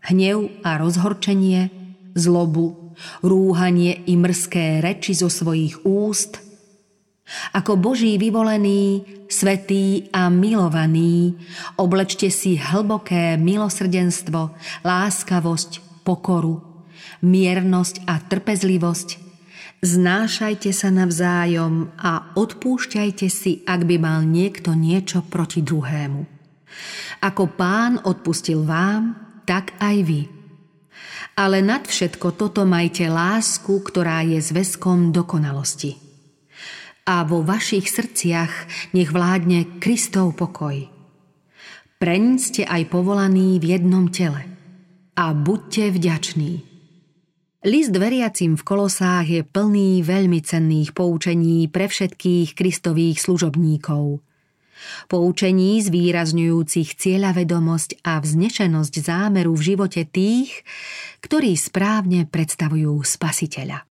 Hnev 0.09 0.61
a 0.65 0.81
rozhorčenie, 0.81 1.69
zlobu, 2.17 2.84
rúhanie 3.23 4.03
i 4.05 4.13
mrské 4.19 4.83
reči 4.83 5.15
zo 5.15 5.31
svojich 5.31 5.83
úst, 5.85 6.45
ako 7.57 7.73
Boží 7.81 8.21
vyvolený, 8.21 9.01
svetý 9.25 10.13
a 10.13 10.29
milovaný, 10.29 11.33
oblečte 11.81 12.29
si 12.29 12.53
hlboké 12.53 13.33
milosrdenstvo, 13.41 14.53
láskavosť, 14.85 16.05
pokoru, 16.05 16.61
miernosť 17.25 18.05
a 18.05 18.21
trpezlivosť, 18.21 19.25
Znášajte 19.85 20.73
sa 20.73 20.89
navzájom 20.89 21.93
a 22.01 22.33
odpúšťajte 22.33 23.27
si, 23.29 23.61
ak 23.69 23.85
by 23.85 24.01
mal 24.01 24.25
niekto 24.25 24.73
niečo 24.73 25.21
proti 25.21 25.61
druhému. 25.61 26.25
Ako 27.21 27.53
pán 27.53 28.01
odpustil 28.01 28.65
vám, 28.65 29.13
tak 29.45 29.77
aj 29.77 29.97
vy 30.01 30.34
ale 31.35 31.59
nad 31.59 31.83
všetko 31.83 32.39
toto 32.39 32.63
majte 32.63 33.11
lásku, 33.11 33.83
ktorá 33.83 34.23
je 34.23 34.39
zväzkom 34.39 35.11
dokonalosti. 35.11 35.99
A 37.05 37.21
vo 37.27 37.43
vašich 37.45 37.91
srdciach 37.91 38.53
nech 38.95 39.11
vládne 39.11 39.77
Kristov 39.77 40.39
pokoj. 40.39 40.87
Preň 42.01 42.23
ste 42.39 42.63
aj 42.65 42.89
povolaní 42.89 43.61
v 43.61 43.77
jednom 43.77 44.09
tele. 44.09 44.47
A 45.15 45.31
buďte 45.31 45.95
vďační. 45.95 46.63
List 47.65 47.95
veriacim 47.95 48.57
v 48.57 48.63
kolosách 48.63 49.27
je 49.27 49.41
plný 49.43 50.03
veľmi 50.03 50.39
cenných 50.43 50.91
poučení 50.91 51.67
pre 51.67 51.91
všetkých 51.91 52.55
kristových 52.55 53.21
služobníkov– 53.21 54.19
poučení 55.07 55.81
zvýrazňujúcich 55.81 56.97
cieľavedomosť 56.97 58.05
a 58.05 58.19
vznešenosť 58.21 58.93
zámeru 59.01 59.53
v 59.53 59.65
živote 59.75 60.01
tých, 60.07 60.65
ktorí 61.21 61.57
správne 61.57 62.29
predstavujú 62.29 63.01
spasiteľa. 63.01 63.83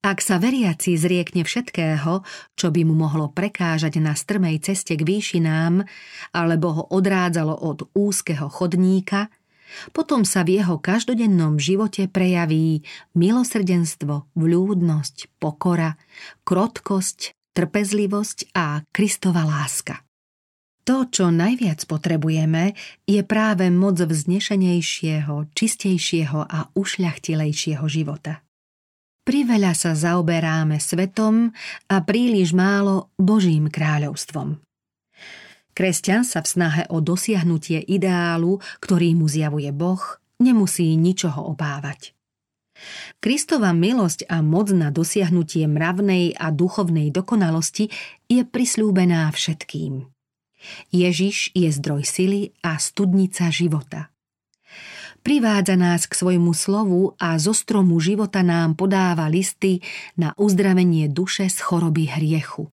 Ak 0.00 0.24
sa 0.24 0.40
veriaci 0.40 0.96
zriekne 0.96 1.44
všetkého, 1.44 2.24
čo 2.56 2.72
by 2.72 2.88
mu 2.88 2.96
mohlo 2.96 3.28
prekážať 3.28 4.00
na 4.00 4.16
strmej 4.16 4.64
ceste 4.64 4.96
k 4.96 5.04
výšinám, 5.04 5.84
alebo 6.32 6.66
ho 6.72 6.82
odrádzalo 6.88 7.52
od 7.52 7.84
úzkeho 7.92 8.48
chodníka, 8.48 9.28
potom 9.92 10.24
sa 10.24 10.42
v 10.42 10.60
jeho 10.60 10.80
každodennom 10.80 11.60
živote 11.60 12.08
prejaví 12.08 12.82
milosrdenstvo, 13.12 14.32
vľúdnosť, 14.34 15.36
pokora, 15.38 15.94
krotkosť, 16.48 17.36
trpezlivosť 17.52 18.54
a 18.56 18.82
Kristova 18.90 19.46
láska. 19.46 20.02
To, 20.88 21.06
čo 21.06 21.28
najviac 21.28 21.84
potrebujeme, 21.84 22.74
je 23.04 23.20
práve 23.22 23.68
moc 23.68 24.00
vznešenejšieho, 24.00 25.52
čistejšieho 25.52 26.40
a 26.40 26.72
ušľachtilejšieho 26.72 27.84
života. 27.86 28.42
Priveľa 29.22 29.76
sa 29.76 29.92
zaoberáme 29.94 30.80
svetom 30.80 31.52
a 31.86 31.96
príliš 32.02 32.56
málo 32.56 33.12
Božím 33.20 33.68
kráľovstvom. 33.68 34.58
Kresťan 35.70 36.26
sa 36.26 36.42
v 36.42 36.50
snahe 36.50 36.82
o 36.90 36.98
dosiahnutie 36.98 37.78
ideálu, 37.86 38.58
ktorý 38.82 39.14
mu 39.14 39.30
zjavuje 39.30 39.70
Boh, 39.70 40.02
nemusí 40.42 40.96
ničoho 40.98 41.54
obávať. 41.54 42.16
Kristova 43.20 43.76
milosť 43.76 44.28
a 44.28 44.40
moc 44.40 44.72
na 44.72 44.88
dosiahnutie 44.88 45.68
mravnej 45.68 46.36
a 46.36 46.48
duchovnej 46.54 47.12
dokonalosti 47.12 47.92
je 48.26 48.42
prislúbená 48.46 49.28
všetkým. 49.30 50.08
Ježiš 50.92 51.56
je 51.56 51.68
zdroj 51.72 52.04
sily 52.04 52.52
a 52.60 52.76
studnica 52.76 53.48
života. 53.48 54.12
Privádza 55.20 55.76
nás 55.76 56.08
k 56.08 56.16
svojmu 56.16 56.56
slovu 56.56 57.12
a 57.20 57.36
zo 57.36 57.52
stromu 57.52 58.00
života 58.00 58.40
nám 58.40 58.72
podáva 58.72 59.28
listy 59.28 59.84
na 60.16 60.32
uzdravenie 60.40 61.12
duše 61.12 61.52
z 61.52 61.60
choroby 61.60 62.08
hriechu. 62.08 62.72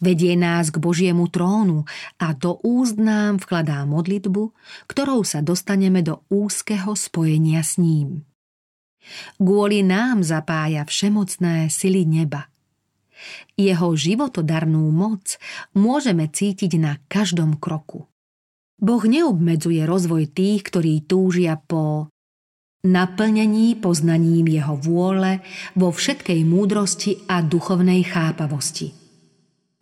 Vedie 0.00 0.32
nás 0.40 0.72
k 0.72 0.80
Božiemu 0.80 1.28
trónu 1.28 1.84
a 2.16 2.32
do 2.32 2.56
úst 2.64 2.96
nám 2.96 3.44
vkladá 3.44 3.84
modlitbu, 3.84 4.56
ktorou 4.88 5.20
sa 5.20 5.44
dostaneme 5.44 6.00
do 6.00 6.24
úzkeho 6.32 6.96
spojenia 6.96 7.60
s 7.60 7.76
ním. 7.76 8.24
Kvôli 9.40 9.82
nám 9.82 10.22
zapája 10.22 10.84
všemocné 10.84 11.72
sily 11.72 12.04
neba. 12.04 12.50
Jeho 13.56 13.92
životodarnú 13.92 14.88
moc 14.88 15.36
môžeme 15.76 16.28
cítiť 16.28 16.72
na 16.80 16.96
každom 17.08 17.60
kroku. 17.60 18.08
Boh 18.80 19.04
neobmedzuje 19.04 19.84
rozvoj 19.84 20.32
tých, 20.32 20.64
ktorí 20.72 21.04
túžia 21.04 21.60
po 21.60 22.08
naplnení 22.80 23.76
poznaním 23.76 24.48
jeho 24.48 24.72
vôle 24.80 25.44
vo 25.76 25.92
všetkej 25.92 26.40
múdrosti 26.48 27.28
a 27.28 27.44
duchovnej 27.44 28.08
chápavosti. 28.08 28.96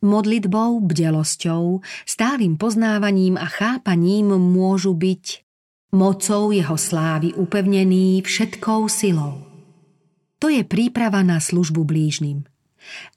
Modlitbou, 0.02 0.82
bdelosťou, 0.82 1.82
stálym 2.06 2.58
poznávaním 2.58 3.38
a 3.38 3.46
chápaním 3.46 4.34
môžu 4.34 4.94
byť 4.94 5.47
mocou 5.92 6.52
jeho 6.52 6.76
slávy 6.76 7.32
upevnený 7.32 8.20
všetkou 8.20 8.88
silou. 8.92 9.44
To 10.38 10.46
je 10.46 10.62
príprava 10.62 11.24
na 11.26 11.42
službu 11.42 11.82
blížnym. 11.82 12.46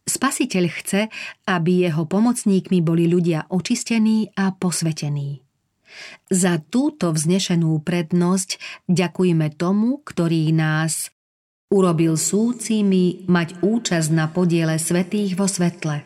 Spasiteľ 0.07 0.65
chce, 0.73 1.01
aby 1.45 1.85
jeho 1.85 2.09
pomocníkmi 2.09 2.81
boli 2.81 3.05
ľudia 3.05 3.47
očistení 3.53 4.33
a 4.33 4.51
posvetení. 4.51 5.45
Za 6.31 6.63
túto 6.71 7.11
vznešenú 7.11 7.83
prednosť 7.83 8.57
ďakujeme 8.87 9.53
tomu, 9.59 9.99
ktorý 10.01 10.49
nás 10.55 11.11
urobil 11.71 12.15
súcimi 12.19 13.27
mať 13.27 13.63
účasť 13.63 14.09
na 14.11 14.27
podiele 14.31 14.75
svetých 14.79 15.35
vo 15.35 15.47
svetle. 15.47 16.03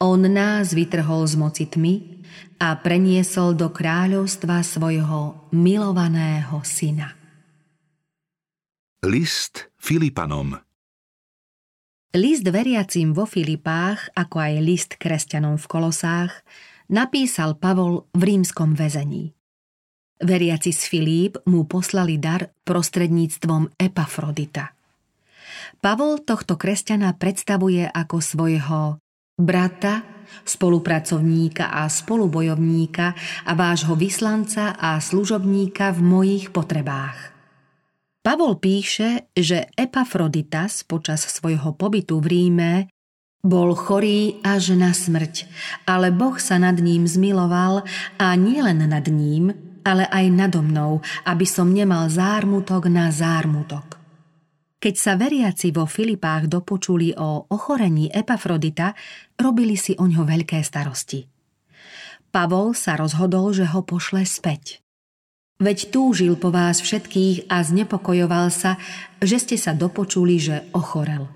On 0.00 0.18
nás 0.18 0.72
vytrhol 0.72 1.28
z 1.28 1.34
moci 1.36 1.64
tmy 1.68 2.21
a 2.62 2.78
preniesol 2.78 3.58
do 3.58 3.74
kráľovstva 3.74 4.62
svojho 4.62 5.50
milovaného 5.50 6.62
syna. 6.62 7.10
List 9.02 9.66
Filipanom 9.74 10.54
List 12.14 12.46
veriacim 12.46 13.10
vo 13.10 13.26
Filipách, 13.26 14.14
ako 14.14 14.36
aj 14.38 14.54
list 14.62 14.90
kresťanom 14.94 15.58
v 15.58 15.66
Kolosách, 15.66 16.46
napísal 16.86 17.58
Pavol 17.58 18.06
v 18.14 18.30
rímskom 18.30 18.78
väzení. 18.78 19.34
Veriaci 20.22 20.70
z 20.70 20.82
Filíp 20.86 21.42
mu 21.50 21.66
poslali 21.66 22.14
dar 22.22 22.46
prostredníctvom 22.62 23.74
Epafrodita. 23.74 24.70
Pavol 25.82 26.22
tohto 26.22 26.54
kresťana 26.54 27.18
predstavuje 27.18 27.90
ako 27.90 28.22
svojho 28.22 29.02
brata, 29.34 30.06
spolupracovníka 30.44 31.70
a 31.70 31.88
spolubojovníka 31.88 33.06
a 33.46 33.52
vášho 33.52 33.94
vyslanca 33.96 34.74
a 34.74 34.98
služobníka 34.98 35.92
v 35.94 36.00
mojich 36.00 36.44
potrebách. 36.50 37.32
Pavol 38.22 38.54
píše, 38.62 39.26
že 39.34 39.66
Epafroditas 39.74 40.86
počas 40.86 41.26
svojho 41.26 41.74
pobytu 41.74 42.22
v 42.22 42.26
Ríme 42.26 42.72
bol 43.42 43.74
chorý 43.74 44.38
až 44.46 44.78
na 44.78 44.94
smrť, 44.94 45.50
ale 45.90 46.14
Boh 46.14 46.38
sa 46.38 46.62
nad 46.62 46.78
ním 46.78 47.10
zmiloval 47.10 47.82
a 48.22 48.26
nielen 48.38 48.86
nad 48.86 49.02
ním, 49.10 49.50
ale 49.82 50.06
aj 50.06 50.24
nado 50.30 50.62
mnou, 50.62 51.02
aby 51.26 51.42
som 51.42 51.66
nemal 51.66 52.06
zármutok 52.06 52.86
na 52.86 53.10
zármutok. 53.10 54.01
Keď 54.82 54.94
sa 54.98 55.14
veriaci 55.14 55.70
vo 55.70 55.86
Filipách 55.86 56.50
dopočuli 56.50 57.14
o 57.14 57.46
ochorení 57.54 58.10
Epafrodita, 58.10 58.98
robili 59.38 59.78
si 59.78 59.94
o 59.94 60.10
ňo 60.10 60.26
veľké 60.26 60.58
starosti. 60.58 61.22
Pavol 62.34 62.74
sa 62.74 62.98
rozhodol, 62.98 63.54
že 63.54 63.70
ho 63.70 63.86
pošle 63.86 64.26
späť. 64.26 64.82
Veď 65.62 65.94
túžil 65.94 66.34
po 66.34 66.50
vás 66.50 66.82
všetkých 66.82 67.46
a 67.46 67.62
znepokojoval 67.62 68.50
sa, 68.50 68.74
že 69.22 69.38
ste 69.38 69.54
sa 69.54 69.70
dopočuli, 69.70 70.42
že 70.42 70.66
ochorel. 70.74 71.30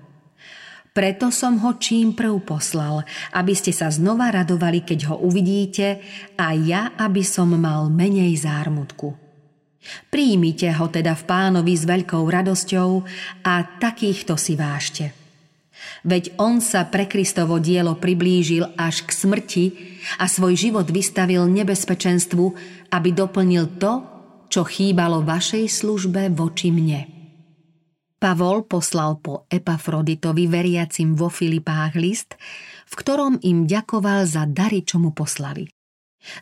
Preto 0.91 1.31
som 1.31 1.55
ho 1.63 1.79
čím 1.79 2.19
prv 2.19 2.43
poslal, 2.43 3.07
aby 3.31 3.55
ste 3.55 3.71
sa 3.71 3.87
znova 3.87 4.27
radovali, 4.27 4.83
keď 4.83 5.13
ho 5.13 5.23
uvidíte 5.23 6.03
a 6.35 6.51
ja, 6.51 6.91
aby 6.99 7.23
som 7.23 7.55
mal 7.55 7.87
menej 7.87 8.43
zármutku. 8.43 9.26
Príjmite 10.11 10.71
ho 10.75 10.87
teda 10.91 11.15
v 11.15 11.23
pánovi 11.23 11.73
s 11.73 11.87
veľkou 11.87 12.23
radosťou 12.27 12.89
a 13.45 13.53
takýchto 13.79 14.35
si 14.35 14.59
vážte. 14.59 15.15
Veď 16.03 16.35
on 16.41 16.59
sa 16.59 16.89
pre 16.89 17.05
Kristovo 17.05 17.61
dielo 17.61 17.95
priblížil 17.95 18.75
až 18.75 19.05
k 19.05 19.09
smrti 19.13 19.65
a 20.17 20.25
svoj 20.25 20.57
život 20.57 20.87
vystavil 20.89 21.45
nebezpečenstvu, 21.47 22.45
aby 22.91 23.09
doplnil 23.13 23.77
to, 23.77 24.03
čo 24.47 24.65
chýbalo 24.65 25.21
vašej 25.21 25.67
službe 25.69 26.33
voči 26.33 26.73
mne. 26.73 27.01
Pavol 28.17 28.65
poslal 28.65 29.21
po 29.21 29.45
Epafroditovi 29.45 30.49
veriacim 30.49 31.13
vo 31.13 31.29
Filipách 31.29 31.93
list, 31.93 32.33
v 32.89 32.93
ktorom 32.97 33.37
im 33.45 33.69
ďakoval 33.69 34.25
za 34.25 34.49
dary, 34.49 34.81
čo 34.81 34.97
mu 34.97 35.13
poslali. 35.13 35.69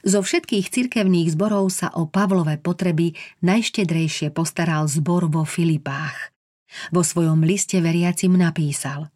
Zo 0.02 0.24
všetkých 0.24 0.72
cirkevných 0.72 1.36
zborov 1.36 1.70
sa 1.70 1.92
o 1.94 2.08
Pavlové 2.10 2.58
potreby 2.58 3.14
najštedrejšie 3.44 4.32
postaral 4.32 4.88
zbor 4.90 5.30
vo 5.30 5.44
Filipách. 5.44 6.34
Vo 6.92 7.06
svojom 7.06 7.46
liste 7.46 7.80
veriacim 7.80 8.36
napísal 8.36 9.12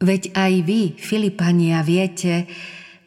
Veď 0.00 0.32
aj 0.32 0.52
vy, 0.64 0.82
Filipania, 0.96 1.84
viete, 1.84 2.48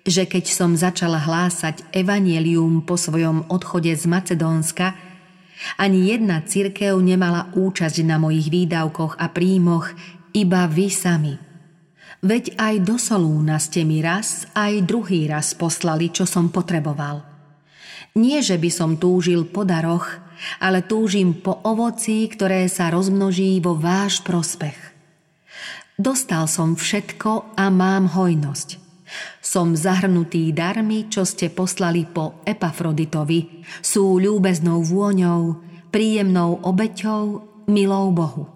že 0.06 0.30
keď 0.30 0.46
som 0.46 0.78
začala 0.78 1.18
hlásať 1.18 1.90
evanielium 1.90 2.86
po 2.86 3.00
svojom 3.00 3.50
odchode 3.50 3.90
z 3.90 4.06
Macedónska, 4.06 4.94
ani 5.80 6.12
jedna 6.12 6.44
cirkev 6.44 7.00
nemala 7.00 7.50
účasť 7.56 8.04
na 8.06 8.20
mojich 8.20 8.52
výdavkoch 8.52 9.18
a 9.18 9.32
príjmoch, 9.32 9.90
iba 10.36 10.68
vy 10.70 10.88
sami. 10.92 11.34
Veď 12.24 12.56
aj 12.56 12.88
do 12.88 12.96
Solúna 12.96 13.60
ste 13.60 13.84
mi 13.84 14.00
raz, 14.00 14.48
aj 14.56 14.88
druhý 14.88 15.28
raz 15.28 15.52
poslali, 15.52 16.08
čo 16.08 16.24
som 16.24 16.48
potreboval. 16.48 17.20
Nie, 18.16 18.40
že 18.40 18.56
by 18.56 18.70
som 18.72 18.96
túžil 18.96 19.44
po 19.44 19.68
daroch, 19.68 20.08
ale 20.64 20.88
túžim 20.88 21.44
po 21.44 21.60
ovoci, 21.68 22.32
ktoré 22.32 22.72
sa 22.72 22.88
rozmnoží 22.96 23.60
vo 23.60 23.76
váš 23.76 24.24
prospech. 24.24 24.96
Dostal 26.00 26.48
som 26.48 26.80
všetko 26.80 27.60
a 27.60 27.68
mám 27.68 28.16
hojnosť. 28.16 28.80
Som 29.44 29.76
zahrnutý 29.76 30.56
darmi, 30.56 31.12
čo 31.12 31.28
ste 31.28 31.52
poslali 31.52 32.08
po 32.08 32.40
Epafroditovi. 32.48 33.68
Sú 33.84 34.16
ľúbeznou 34.18 34.80
vôňou, 34.80 35.60
príjemnou 35.92 36.64
obeťou, 36.64 37.24
milou 37.68 38.16
Bohu. 38.16 38.53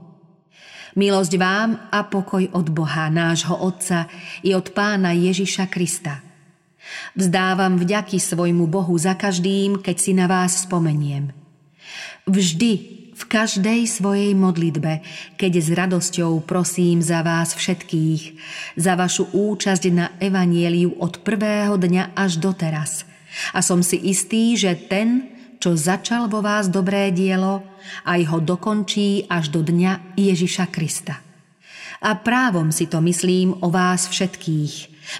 Milosť 0.98 1.34
vám 1.38 1.78
a 1.94 2.10
pokoj 2.10 2.42
od 2.58 2.74
Boha, 2.74 3.14
nášho 3.14 3.54
Otca 3.54 4.10
i 4.42 4.58
od 4.58 4.74
Pána 4.74 5.14
Ježiša 5.14 5.70
Krista. 5.70 6.26
Vzdávam 7.14 7.78
vďaky 7.78 8.18
svojmu 8.18 8.66
Bohu 8.66 8.98
za 8.98 9.14
každým, 9.14 9.78
keď 9.86 9.94
si 10.02 10.18
na 10.18 10.26
vás 10.26 10.66
spomeniem. 10.66 11.30
Vždy 12.26 12.72
v 13.14 13.24
každej 13.30 13.86
svojej 13.86 14.34
modlitbe, 14.34 15.06
keď 15.38 15.52
s 15.62 15.70
radosťou 15.70 16.42
prosím 16.42 17.06
za 17.06 17.22
vás 17.22 17.54
všetkých, 17.54 18.22
za 18.74 18.98
vašu 18.98 19.30
účasť 19.38 19.84
na 19.94 20.18
evanieliu 20.18 20.98
od 20.98 21.22
prvého 21.22 21.78
dňa 21.78 22.18
až 22.18 22.42
doteraz. 22.42 23.06
A 23.54 23.62
som 23.62 23.86
si 23.86 24.02
istý, 24.02 24.58
že 24.58 24.74
ten, 24.74 25.37
čo 25.68 25.76
začal 25.76 26.32
vo 26.32 26.40
vás 26.40 26.72
dobré 26.72 27.12
dielo, 27.12 27.60
aj 28.08 28.24
ho 28.32 28.40
dokončí 28.40 29.28
až 29.28 29.52
do 29.52 29.60
dňa 29.60 30.16
Ježiša 30.16 30.72
Krista. 30.72 31.20
A 32.00 32.16
právom 32.16 32.72
si 32.72 32.88
to 32.88 33.04
myslím 33.04 33.52
o 33.60 33.68
vás 33.68 34.08
všetkých, 34.08 34.74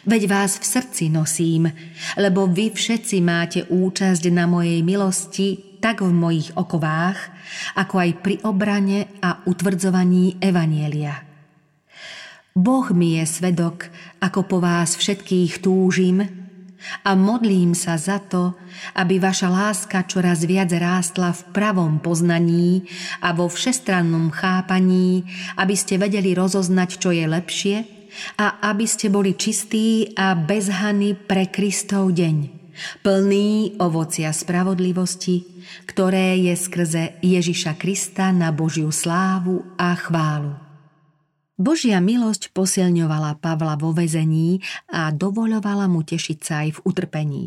veď 0.08 0.22
vás 0.32 0.56
v 0.56 0.64
srdci 0.64 1.12
nosím, 1.12 1.68
lebo 2.16 2.48
vy 2.48 2.72
všetci 2.72 3.20
máte 3.20 3.68
účasť 3.68 4.24
na 4.32 4.48
mojej 4.48 4.80
milosti 4.88 5.84
tak 5.84 6.00
v 6.00 6.16
mojich 6.16 6.56
okovách, 6.56 7.20
ako 7.76 8.08
aj 8.08 8.12
pri 8.24 8.40
obrane 8.48 9.20
a 9.20 9.44
utvrdzovaní 9.44 10.40
Evanielia. 10.40 11.28
Boh 12.56 12.88
mi 12.96 13.20
je 13.20 13.28
svedok, 13.28 13.92
ako 14.24 14.48
po 14.48 14.58
vás 14.64 14.96
všetkých 14.96 15.60
túžim 15.60 16.47
a 17.04 17.16
modlím 17.16 17.74
sa 17.74 17.96
za 17.98 18.20
to, 18.20 18.54
aby 18.96 19.18
vaša 19.18 19.50
láska 19.50 20.06
čoraz 20.06 20.44
viac 20.44 20.72
rástla 20.74 21.34
v 21.34 21.42
pravom 21.56 22.00
poznaní 22.00 22.86
a 23.24 23.34
vo 23.34 23.50
všestrannom 23.50 24.30
chápaní, 24.34 25.26
aby 25.58 25.76
ste 25.76 26.00
vedeli 26.00 26.36
rozoznať, 26.38 26.90
čo 27.00 27.10
je 27.16 27.26
lepšie 27.26 27.78
a 28.42 28.66
aby 28.70 28.86
ste 28.90 29.14
boli 29.14 29.38
čistí 29.38 30.14
a 30.18 30.34
bezhany 30.34 31.14
pre 31.14 31.50
Kristov 31.50 32.14
deň 32.18 32.58
plný 33.02 33.78
ovocia 33.82 34.30
spravodlivosti, 34.30 35.66
ktoré 35.90 36.38
je 36.38 36.54
skrze 36.54 37.04
Ježiša 37.26 37.74
Krista 37.76 38.30
na 38.30 38.54
Božiu 38.54 38.94
slávu 38.94 39.66
a 39.76 39.98
chválu. 39.98 40.67
Božia 41.58 41.98
milosť 41.98 42.54
posilňovala 42.54 43.42
Pavla 43.42 43.74
vo 43.82 43.90
vezení 43.90 44.62
a 44.94 45.10
dovoľovala 45.10 45.90
mu 45.90 46.06
tešiť 46.06 46.38
sa 46.40 46.62
aj 46.62 46.70
v 46.78 46.84
utrpení. 46.86 47.46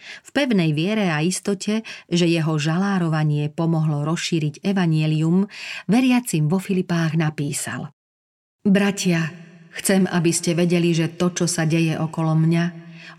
V 0.00 0.30
pevnej 0.32 0.72
viere 0.72 1.12
a 1.12 1.20
istote, 1.20 1.84
že 2.08 2.24
jeho 2.24 2.56
žalárovanie 2.56 3.52
pomohlo 3.52 4.00
rozšíriť 4.08 4.64
evanielium, 4.64 5.44
veriacim 5.92 6.48
vo 6.48 6.56
Filipách 6.56 7.20
napísal 7.20 7.92
Bratia, 8.64 9.28
chcem, 9.76 10.08
aby 10.08 10.32
ste 10.32 10.56
vedeli, 10.56 10.96
že 10.96 11.12
to, 11.16 11.32
čo 11.32 11.44
sa 11.44 11.68
deje 11.68 11.96
okolo 12.00 12.32
mňa, 12.32 12.64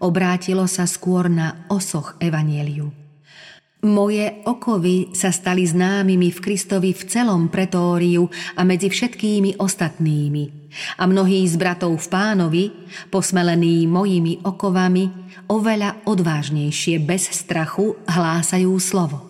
obrátilo 0.01 0.65
sa 0.65 0.89
skôr 0.89 1.29
na 1.29 1.69
osoch 1.69 2.17
evanieliu. 2.17 3.00
Moje 3.81 4.45
okovy 4.45 5.09
sa 5.09 5.33
stali 5.33 5.65
známymi 5.65 6.29
v 6.29 6.37
Kristovi 6.37 6.93
v 6.93 7.01
celom 7.01 7.49
pretóriu 7.49 8.29
a 8.53 8.61
medzi 8.61 8.93
všetkými 8.93 9.57
ostatnými. 9.57 10.69
A 11.01 11.09
mnohí 11.09 11.41
z 11.49 11.57
bratov 11.57 11.97
v 11.97 12.07
pánovi, 12.13 12.65
posmelení 13.09 13.89
mojimi 13.89 14.45
okovami, 14.45 15.33
oveľa 15.49 16.05
odvážnejšie 16.05 17.01
bez 17.01 17.33
strachu 17.33 17.97
hlásajú 18.05 18.69
slovo. 18.77 19.25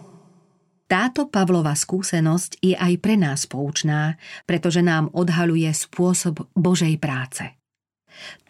Táto 0.84 1.32
Pavlova 1.32 1.72
skúsenosť 1.72 2.60
je 2.60 2.76
aj 2.76 3.00
pre 3.00 3.16
nás 3.16 3.48
poučná, 3.48 4.20
pretože 4.44 4.84
nám 4.84 5.16
odhaluje 5.16 5.72
spôsob 5.72 6.52
Božej 6.60 7.00
práce. 7.00 7.56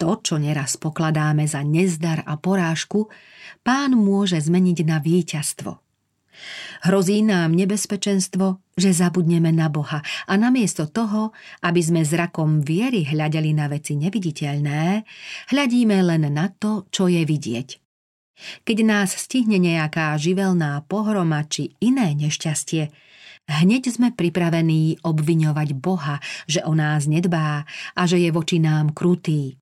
To, 0.02 0.18
čo 0.18 0.42
neraz 0.42 0.74
pokladáme 0.82 1.46
za 1.46 1.62
nezdar 1.62 2.26
a 2.26 2.34
porážku, 2.34 3.06
pán 3.62 3.94
môže 3.94 4.42
zmeniť 4.42 4.78
na 4.82 4.98
víťazstvo. 4.98 5.91
Hrozí 6.82 7.22
nám 7.22 7.52
nebezpečenstvo, 7.54 8.60
že 8.74 8.90
zabudneme 8.90 9.52
na 9.52 9.68
Boha 9.68 10.00
a 10.02 10.32
namiesto 10.34 10.88
toho, 10.88 11.36
aby 11.62 11.80
sme 11.84 12.02
zrakom 12.02 12.64
viery 12.64 13.04
hľadeli 13.04 13.52
na 13.52 13.68
veci 13.68 13.94
neviditeľné, 13.94 15.04
hľadíme 15.52 15.96
len 16.02 16.32
na 16.32 16.48
to, 16.50 16.88
čo 16.88 17.06
je 17.06 17.22
vidieť. 17.22 17.68
Keď 18.66 18.78
nás 18.82 19.14
stihne 19.14 19.60
nejaká 19.60 20.16
živelná 20.18 20.82
pohroma 20.90 21.46
či 21.46 21.78
iné 21.78 22.10
nešťastie, 22.16 22.90
hneď 23.46 23.82
sme 23.92 24.08
pripravení 24.10 24.98
obviňovať 25.04 25.68
Boha, 25.78 26.18
že 26.48 26.64
o 26.66 26.74
nás 26.74 27.06
nedbá 27.06 27.68
a 27.94 28.02
že 28.08 28.18
je 28.18 28.30
voči 28.34 28.58
nám 28.58 28.96
krutý. 28.96 29.61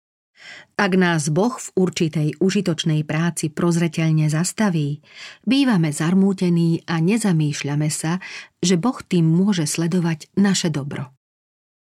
Ak 0.81 0.97
nás 0.97 1.29
Boh 1.29 1.53
v 1.61 1.69
určitej 1.77 2.29
užitočnej 2.41 3.05
práci 3.05 3.53
prozreteľne 3.53 4.33
zastaví, 4.33 5.05
bývame 5.45 5.93
zarmútení 5.93 6.85
a 6.89 6.99
nezamýšľame 7.05 7.89
sa, 7.93 8.17
že 8.65 8.81
Boh 8.81 8.97
tým 9.05 9.29
môže 9.29 9.69
sledovať 9.69 10.33
naše 10.41 10.73
dobro. 10.73 11.13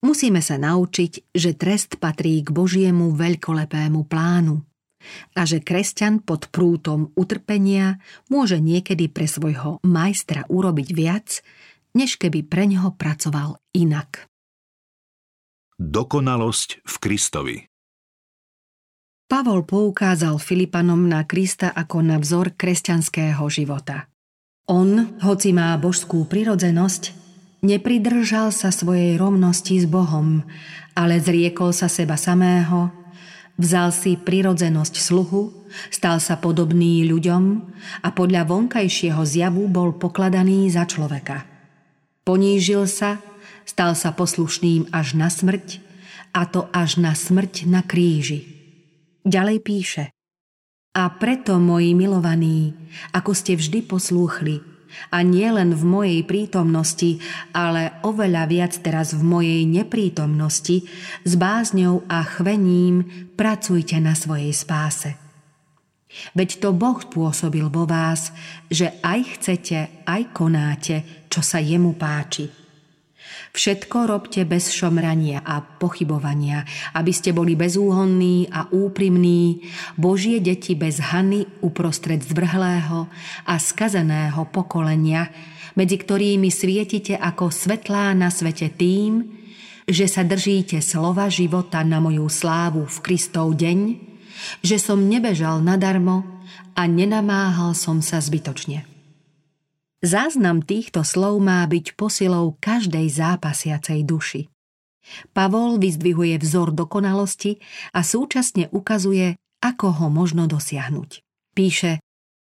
Musíme 0.06 0.40
sa 0.40 0.56
naučiť, 0.62 1.34
že 1.34 1.58
trest 1.58 1.98
patrí 1.98 2.46
k 2.46 2.54
Božiemu 2.54 3.12
veľkolepému 3.18 4.06
plánu 4.06 4.62
a 5.38 5.42
že 5.46 5.62
kresťan 5.62 6.22
pod 6.22 6.50
prútom 6.50 7.14
utrpenia 7.14 8.02
môže 8.30 8.58
niekedy 8.62 9.10
pre 9.10 9.30
svojho 9.30 9.82
majstra 9.86 10.46
urobiť 10.50 10.90
viac, 10.94 11.42
než 11.98 12.22
keby 12.22 12.46
pre 12.46 12.70
ňoho 12.70 12.94
pracoval 12.98 13.58
inak. 13.74 14.30
Dokonalosť 15.76 16.86
v 16.86 16.96
Kristovi 17.02 17.58
Pavol 19.36 19.68
poukázal 19.68 20.40
Filipanom 20.40 21.12
na 21.12 21.28
Krista 21.28 21.68
ako 21.68 22.00
na 22.00 22.16
vzor 22.24 22.56
kresťanského 22.56 23.44
života. 23.52 24.08
On, 24.72 25.12
hoci 25.28 25.52
má 25.52 25.76
božskú 25.76 26.24
prirodzenosť, 26.24 27.12
nepridržal 27.60 28.56
sa 28.56 28.72
svojej 28.72 29.20
rovnosti 29.20 29.76
s 29.76 29.92
Bohom, 29.92 30.40
ale 30.96 31.20
zriekol 31.20 31.76
sa 31.76 31.92
seba 31.92 32.16
samého 32.16 32.96
Vzal 33.60 33.92
si 33.92 34.16
prirodzenosť 34.16 34.96
sluhu, 35.04 35.68
stal 35.92 36.24
sa 36.24 36.40
podobný 36.40 37.04
ľuďom 37.04 37.44
a 38.08 38.16
podľa 38.16 38.48
vonkajšieho 38.48 39.20
zjavu 39.28 39.68
bol 39.68 40.00
pokladaný 40.00 40.72
za 40.72 40.88
človeka. 40.88 41.44
Ponížil 42.24 42.88
sa, 42.88 43.20
stal 43.68 44.00
sa 44.00 44.16
poslušným 44.16 44.96
až 44.96 45.20
na 45.20 45.28
smrť, 45.28 45.84
a 46.32 46.48
to 46.48 46.72
až 46.72 47.04
na 47.04 47.12
smrť 47.12 47.68
na 47.68 47.84
kríži. 47.84 48.55
Ďalej 49.26 49.58
píše 49.66 50.04
A 50.94 51.10
preto, 51.18 51.58
moji 51.58 51.98
milovaní, 51.98 52.78
ako 53.10 53.34
ste 53.34 53.58
vždy 53.58 53.82
poslúchli, 53.82 54.62
a 55.10 55.26
nie 55.26 55.50
len 55.50 55.74
v 55.74 55.84
mojej 55.84 56.22
prítomnosti, 56.24 57.20
ale 57.52 58.00
oveľa 58.06 58.48
viac 58.48 58.74
teraz 58.80 59.12
v 59.18 59.26
mojej 59.26 59.62
neprítomnosti, 59.66 60.86
s 61.26 61.34
bázňou 61.36 62.06
a 62.06 62.22
chvením 62.24 63.04
pracujte 63.34 63.98
na 63.98 64.14
svojej 64.14 64.54
spáse. 64.54 65.18
Veď 66.32 66.64
to 66.64 66.70
Boh 66.72 67.02
pôsobil 67.02 67.66
vo 67.68 67.84
vás, 67.84 68.32
že 68.72 68.94
aj 69.04 69.20
chcete, 69.36 70.08
aj 70.08 70.22
konáte, 70.32 71.28
čo 71.28 71.42
sa 71.44 71.60
jemu 71.60 71.98
páči– 71.98 72.48
Všetko 73.56 74.12
robte 74.12 74.44
bez 74.44 74.68
šomrania 74.76 75.40
a 75.40 75.64
pochybovania, 75.64 76.68
aby 76.92 77.16
ste 77.16 77.32
boli 77.32 77.56
bezúhonní 77.56 78.52
a 78.52 78.68
úprimní, 78.68 79.64
Božie 79.96 80.44
deti 80.44 80.76
bez 80.76 81.00
hany 81.00 81.48
uprostred 81.64 82.20
zvrhlého 82.20 83.08
a 83.48 83.56
skazeného 83.56 84.44
pokolenia, 84.52 85.32
medzi 85.80 85.96
ktorými 85.96 86.52
svietite 86.52 87.16
ako 87.16 87.48
svetlá 87.48 88.12
na 88.12 88.28
svete 88.28 88.76
tým, 88.76 89.24
že 89.88 90.12
sa 90.12 90.28
držíte 90.28 90.84
slova 90.84 91.32
života 91.32 91.80
na 91.88 92.04
moju 92.04 92.28
slávu 92.28 92.84
v 92.84 92.98
Kristov 93.08 93.56
deň, 93.56 93.80
že 94.68 94.76
som 94.84 95.00
nebežal 95.00 95.64
nadarmo 95.64 96.44
a 96.76 96.84
nenamáhal 96.92 97.72
som 97.72 98.04
sa 98.04 98.20
zbytočne. 98.20 98.95
Záznam 100.06 100.62
týchto 100.62 101.02
slov 101.02 101.42
má 101.42 101.66
byť 101.66 101.98
posilou 101.98 102.62
každej 102.62 103.10
zápasiacej 103.10 104.06
duši. 104.06 104.42
Pavol 105.34 105.82
vyzdvihuje 105.82 106.38
vzor 106.38 106.78
dokonalosti 106.78 107.58
a 107.90 108.06
súčasne 108.06 108.70
ukazuje, 108.70 109.34
ako 109.66 109.88
ho 109.98 110.08
možno 110.14 110.46
dosiahnuť. 110.46 111.26
Píše, 111.58 112.06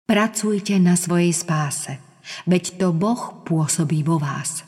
pracujte 0.07 0.79
na 0.79 0.95
svojej 0.95 1.35
spáse, 1.35 1.99
veď 2.47 2.79
to 2.79 2.95
Boh 2.95 3.43
pôsobí 3.43 4.07
vo 4.07 4.23
vás. 4.23 4.63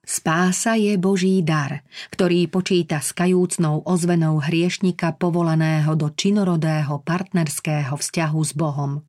Spása 0.00 0.80
je 0.80 0.96
Boží 0.96 1.44
dar, 1.44 1.84
ktorý 2.16 2.48
počíta 2.48 3.04
s 3.04 3.12
kajúcnou 3.12 3.84
ozvenou 3.84 4.40
hriešnika 4.40 5.20
povolaného 5.20 5.92
do 6.00 6.08
činorodého 6.08 7.04
partnerského 7.04 7.92
vzťahu 7.92 8.40
s 8.40 8.52
Bohom. 8.56 9.04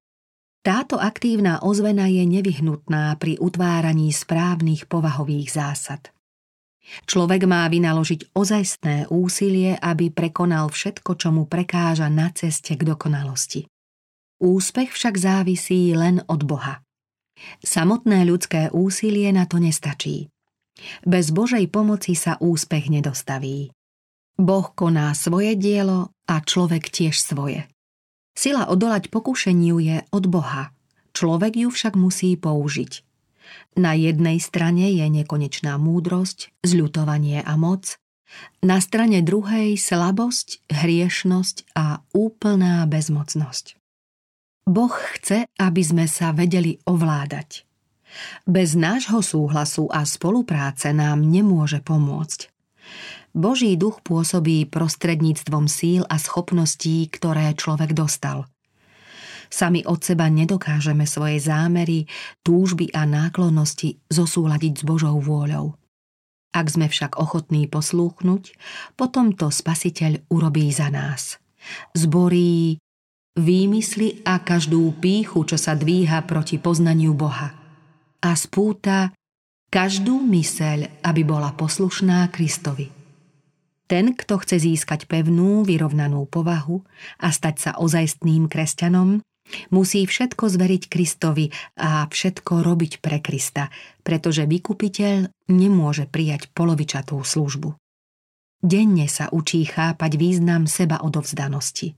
Táto 0.62 1.02
aktívna 1.02 1.58
ozvena 1.65 2.06
je 2.06 2.21
nevyhnutná 2.21 3.17
pri 3.17 3.41
utváraní 3.41 4.13
správnych 4.13 4.86
povahových 4.86 5.50
zásad. 5.58 6.13
Človek 7.10 7.50
má 7.50 7.65
vynaložiť 7.65 8.30
ozajstné 8.38 9.10
úsilie, 9.10 9.74
aby 9.82 10.13
prekonal 10.13 10.69
všetko, 10.69 11.17
čo 11.17 11.34
mu 11.34 11.50
prekáža 11.50 12.13
na 12.13 12.30
ceste 12.30 12.78
k 12.78 12.86
dokonalosti. 12.86 13.65
Úspech 14.38 14.93
však 14.93 15.15
závisí 15.17 15.97
len 15.97 16.21
od 16.30 16.45
Boha. 16.45 16.86
Samotné 17.65 18.21
ľudské 18.30 18.69
úsilie 18.69 19.34
na 19.34 19.50
to 19.50 19.58
nestačí. 19.58 20.30
Bez 21.02 21.34
Božej 21.34 21.69
pomoci 21.74 22.13
sa 22.13 22.38
úspech 22.38 22.89
nedostaví. 22.89 23.74
Boh 24.38 24.69
koná 24.78 25.13
svoje 25.17 25.58
dielo 25.58 26.13
a 26.30 26.41
človek 26.41 26.89
tiež 26.89 27.17
svoje. 27.17 27.70
Sila 28.31 28.67
odolať 28.71 29.11
pokušeniu 29.11 29.77
je 29.79 29.97
od 30.11 30.25
Boha. 30.31 30.71
Človek 31.11 31.67
ju 31.67 31.69
však 31.69 31.93
musí 31.99 32.39
použiť. 32.39 33.03
Na 33.75 33.91
jednej 33.95 34.39
strane 34.39 34.91
je 34.91 35.05
nekonečná 35.07 35.75
múdrosť, 35.75 36.55
zľutovanie 36.63 37.43
a 37.43 37.53
moc, 37.59 37.99
na 38.63 38.79
strane 38.79 39.19
druhej 39.19 39.75
slabosť, 39.75 40.71
hriešnosť 40.71 41.75
a 41.75 41.99
úplná 42.15 42.87
bezmocnosť. 42.87 43.75
Boh 44.63 44.93
chce, 45.17 45.51
aby 45.59 45.81
sme 45.83 46.05
sa 46.07 46.31
vedeli 46.31 46.79
ovládať. 46.87 47.67
Bez 48.47 48.75
nášho 48.75 49.23
súhlasu 49.23 49.87
a 49.91 50.03
spolupráce 50.07 50.91
nám 50.95 51.23
nemôže 51.27 51.79
pomôcť. 51.83 52.51
Boží 53.31 53.79
duch 53.79 54.03
pôsobí 54.03 54.67
prostredníctvom 54.67 55.71
síl 55.71 56.03
a 56.11 56.19
schopností, 56.19 57.07
ktoré 57.07 57.55
človek 57.55 57.95
dostal. 57.95 58.47
Sami 59.51 59.83
od 59.83 59.99
seba 59.99 60.31
nedokážeme 60.31 61.03
svoje 61.03 61.43
zámery, 61.43 62.07
túžby 62.39 62.87
a 62.95 63.03
náklonnosti 63.03 63.99
zosúľadiť 64.07 64.73
s 64.79 64.83
Božou 64.87 65.19
vôľou. 65.19 65.75
Ak 66.51 66.67
sme 66.71 66.87
však 66.87 67.19
ochotní 67.19 67.67
poslúchnuť, 67.67 68.55
potom 68.95 69.35
to 69.35 69.51
Spasiteľ 69.51 70.27
urobí 70.31 70.67
za 70.71 70.91
nás. 70.91 71.39
Zborí 71.95 72.79
výmysly 73.39 74.23
a 74.27 74.43
každú 74.43 74.91
píchu, 74.99 75.47
čo 75.47 75.55
sa 75.55 75.75
dvíha 75.75 76.23
proti 76.27 76.59
poznaniu 76.59 77.15
Boha. 77.15 77.55
A 78.23 78.31
spúta 78.35 79.15
každú 79.71 80.19
myseľ, 80.19 81.03
aby 81.07 81.21
bola 81.23 81.55
poslušná 81.55 82.27
Kristovi. 82.31 83.00
Ten, 83.91 84.15
kto 84.15 84.39
chce 84.39 84.63
získať 84.63 85.04
pevnú, 85.04 85.67
vyrovnanú 85.67 86.23
povahu 86.23 86.80
a 87.19 87.27
stať 87.27 87.56
sa 87.60 87.71
ozajstným 87.75 88.47
kresťanom, 88.47 89.19
musí 89.67 90.08
všetko 90.08 90.47
zveriť 90.47 90.88
Kristovi 90.88 91.51
a 91.75 92.08
všetko 92.08 92.63
robiť 92.63 93.04
pre 93.04 93.19
Krista, 93.19 93.67
pretože 93.99 94.47
vykupiteľ 94.47 95.27
nemôže 95.51 96.08
prijať 96.08 96.47
polovičatú 96.56 97.19
službu. 97.19 97.75
Denne 98.63 99.12
sa 99.12 99.27
učí 99.27 99.67
chápať 99.67 100.15
význam 100.15 100.71
seba 100.71 101.04
odovzdanosti. 101.04 101.91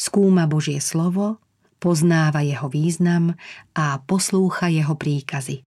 Skúma 0.00 0.48
Božie 0.48 0.80
slovo, 0.80 1.36
poznáva 1.84 2.40
jeho 2.40 2.72
význam 2.72 3.36
a 3.76 4.00
poslúcha 4.00 4.72
jeho 4.72 4.96
príkazy. 4.96 5.60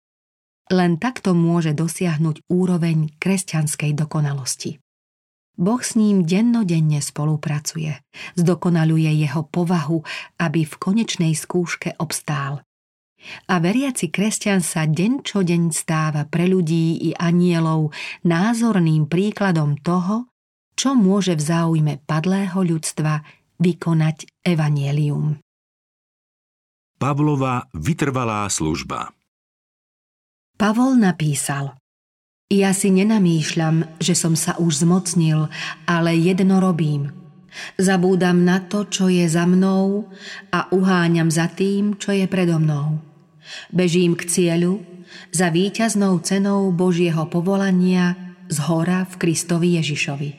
Len 0.71 0.95
takto 1.03 1.35
môže 1.35 1.75
dosiahnuť 1.75 2.47
úroveň 2.47 3.11
kresťanskej 3.19 3.99
dokonalosti. 3.99 4.84
Boh 5.55 5.79
s 5.79 5.95
ním 5.95 6.27
dennodenne 6.27 6.99
spolupracuje, 6.99 8.03
zdokonaluje 8.35 9.11
jeho 9.23 9.47
povahu, 9.47 10.03
aby 10.43 10.67
v 10.67 10.75
konečnej 10.83 11.35
skúške 11.39 11.95
obstál. 12.03 12.67
A 13.49 13.57
veriaci 13.57 14.13
kresťan 14.13 14.61
sa 14.61 14.85
deň 14.85 15.13
čo 15.25 15.41
deň 15.41 15.73
stáva 15.73 16.29
pre 16.29 16.45
ľudí 16.45 17.09
i 17.09 17.11
anielov 17.17 17.95
názorným 18.27 19.09
príkladom 19.09 19.81
toho, 19.81 20.29
čo 20.75 20.93
môže 20.99 21.39
v 21.39 21.43
záujme 21.43 21.93
padlého 22.05 22.59
ľudstva 22.61 23.23
vykonať 23.63 24.45
evanielium. 24.45 25.39
Pavlova 26.99 27.65
vytrvalá 27.73 28.45
služba 28.51 29.15
Pavol 30.55 30.99
napísal 30.99 31.75
Ja 32.53 32.77
si 32.77 32.93
nenamýšľam, 32.93 33.97
že 33.97 34.13
som 34.13 34.37
sa 34.37 34.61
už 34.61 34.85
zmocnil, 34.85 35.49
ale 35.89 36.13
jedno 36.21 36.61
robím. 36.61 37.09
Zabúdam 37.81 38.45
na 38.45 38.61
to, 38.61 38.85
čo 38.85 39.09
je 39.09 39.25
za 39.25 39.47
mnou 39.49 40.11
a 40.53 40.69
uháňam 40.75 41.31
za 41.31 41.49
tým, 41.49 41.97
čo 41.97 42.13
je 42.13 42.27
predo 42.29 42.61
mnou. 42.61 43.01
Bežím 43.73 44.19
k 44.19 44.27
cieľu 44.29 44.83
za 45.33 45.49
víťaznou 45.49 46.21
cenou 46.21 46.69
Božieho 46.75 47.25
povolania 47.31 48.37
z 48.51 48.59
hora 48.69 49.09
v 49.09 49.15
Kristovi 49.17 49.81
Ježišovi. 49.81 50.31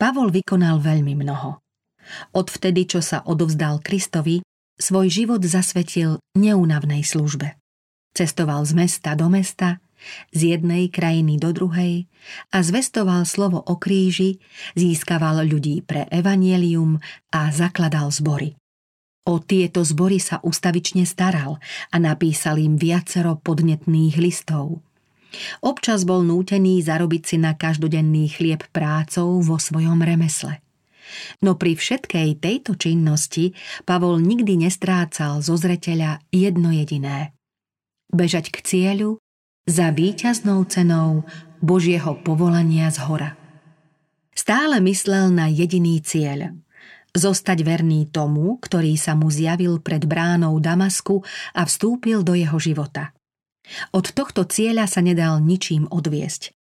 Pavol 0.00 0.32
vykonal 0.32 0.80
veľmi 0.80 1.12
mnoho. 1.12 1.60
Odvtedy, 2.32 2.88
čo 2.88 3.04
sa 3.04 3.20
odovzdal 3.28 3.84
Kristovi, 3.84 4.40
svoj 4.80 5.12
život 5.12 5.44
zasvetil 5.44 6.16
neúnavnej 6.32 7.04
službe. 7.04 7.60
Cestoval 8.16 8.64
z 8.64 8.72
mesta 8.74 9.12
do 9.12 9.28
mesta, 9.28 9.78
z 10.34 10.56
jednej 10.56 10.88
krajiny 10.88 11.36
do 11.36 11.52
druhej 11.54 12.08
a 12.50 12.62
zvestoval 12.64 13.24
slovo 13.24 13.60
o 13.60 13.76
kríži, 13.76 14.40
získaval 14.76 15.44
ľudí 15.46 15.84
pre 15.84 16.08
evanielium 16.08 17.00
a 17.32 17.50
zakladal 17.50 18.08
zbory. 18.10 18.56
O 19.28 19.38
tieto 19.38 19.84
zbory 19.84 20.16
sa 20.18 20.40
ustavične 20.40 21.04
staral 21.04 21.60
a 21.92 21.96
napísal 22.00 22.56
im 22.58 22.80
viacero 22.80 23.36
podnetných 23.36 24.16
listov. 24.16 24.80
Občas 25.62 26.02
bol 26.02 26.26
nútený 26.26 26.82
zarobiť 26.82 27.22
si 27.22 27.36
na 27.38 27.54
každodenný 27.54 28.34
chlieb 28.34 28.66
prácou 28.74 29.38
vo 29.38 29.56
svojom 29.60 30.02
remesle. 30.02 30.58
No 31.42 31.58
pri 31.58 31.74
všetkej 31.74 32.38
tejto 32.38 32.78
činnosti 32.78 33.54
Pavol 33.82 34.22
nikdy 34.22 34.66
nestrácal 34.66 35.42
zo 35.42 35.58
zreteľa 35.58 36.22
jedno 36.30 36.70
jediné. 36.70 37.34
Bežať 38.10 38.50
k 38.50 38.58
cieľu 38.62 39.22
za 39.68 39.92
víťaznou 39.92 40.64
cenou 40.68 41.24
Božieho 41.60 42.16
povolania 42.24 42.88
z 42.88 43.04
hora. 43.04 43.36
Stále 44.32 44.80
myslel 44.80 45.34
na 45.34 45.50
jediný 45.50 46.00
cieľ– 46.00 46.50
zostať 47.14 47.58
verný 47.66 48.06
tomu, 48.10 48.58
ktorý 48.62 48.94
sa 48.94 49.18
mu 49.18 49.30
zjavil 49.30 49.82
pred 49.82 50.06
bránou 50.06 50.58
Damasku 50.62 51.22
a 51.54 51.66
vstúpil 51.66 52.22
do 52.22 52.38
jeho 52.38 52.58
života. 52.62 53.10
Od 53.94 54.06
tohto 54.10 54.46
cieľa 54.46 54.90
sa 54.90 55.02
nedal 55.02 55.38
ničím 55.42 55.86
odviesť. 55.90 56.54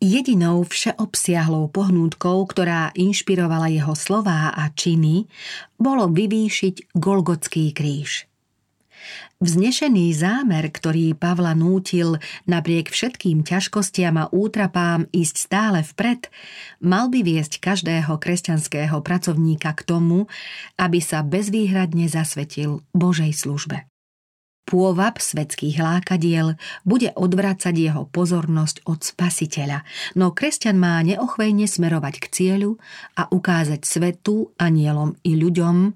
Jedinou 0.00 0.64
všeobsiahlou 0.64 1.68
pohnútkou, 1.68 2.48
ktorá 2.48 2.88
inšpirovala 2.96 3.68
jeho 3.68 3.92
slová 3.92 4.48
a 4.56 4.72
činy, 4.72 5.28
bolo 5.76 6.08
vyvýšiť 6.08 6.96
Golgotský 6.96 7.68
kríž. 7.76 8.29
Vznešený 9.40 10.12
zámer, 10.12 10.68
ktorý 10.68 11.16
Pavla 11.16 11.56
nútil 11.56 12.20
napriek 12.44 12.92
všetkým 12.92 13.40
ťažkostiam 13.40 14.20
a 14.20 14.28
útrapám 14.28 15.08
ísť 15.16 15.34
stále 15.40 15.80
vpred, 15.80 16.28
mal 16.84 17.08
by 17.08 17.24
viesť 17.24 17.56
každého 17.56 18.20
kresťanského 18.20 19.00
pracovníka 19.00 19.72
k 19.72 19.80
tomu, 19.88 20.28
aby 20.76 21.00
sa 21.00 21.24
bezvýhradne 21.24 22.04
zasvetil 22.04 22.84
Božej 22.92 23.32
službe. 23.32 23.89
Pôvab 24.68 25.18
svetských 25.18 25.82
lákadiel 25.82 26.54
bude 26.86 27.10
odvracať 27.18 27.74
jeho 27.74 28.06
pozornosť 28.06 28.86
od 28.86 29.02
spasiteľa, 29.02 29.82
no 30.14 30.30
kresťan 30.30 30.78
má 30.78 31.02
neochvejne 31.02 31.66
smerovať 31.66 32.14
k 32.22 32.26
cieľu 32.30 32.78
a 33.18 33.26
ukázať 33.26 33.82
svetu, 33.82 34.54
anielom 34.62 35.18
i 35.26 35.34
ľuďom, 35.34 35.90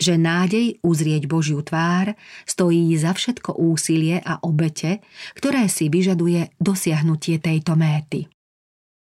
že 0.00 0.18
nádej 0.18 0.82
uzrieť 0.82 1.30
Božiu 1.30 1.62
tvár 1.62 2.18
stojí 2.48 2.90
za 2.98 3.14
všetko 3.14 3.62
úsilie 3.62 4.18
a 4.18 4.42
obete, 4.42 5.06
ktoré 5.38 5.70
si 5.70 5.86
vyžaduje 5.86 6.58
dosiahnutie 6.58 7.38
tejto 7.38 7.78
méty. 7.78 8.26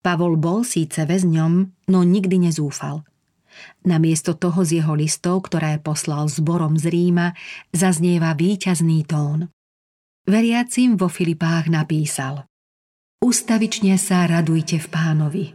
Pavol 0.05 0.38
bol 0.38 0.62
síce 0.63 1.03
väzňom, 1.03 1.53
no 1.89 1.99
nikdy 2.05 2.45
nezúfal– 2.45 3.01
Namiesto 3.85 4.35
toho 4.35 4.65
z 4.65 4.83
jeho 4.83 4.93
listov, 4.97 5.47
ktoré 5.47 5.79
poslal 5.79 6.27
zborom 6.27 6.75
z 6.75 6.91
Ríma, 6.91 7.37
zaznieva 7.71 8.35
víťazný 8.35 9.07
tón. 9.07 9.47
Veriacim 10.27 10.99
vo 10.99 11.07
Filipách 11.07 11.71
napísal 11.71 12.43
Ustavične 13.19 13.99
sa 13.99 14.27
radujte 14.27 14.79
v 14.79 14.87
pánovi. 14.87 15.45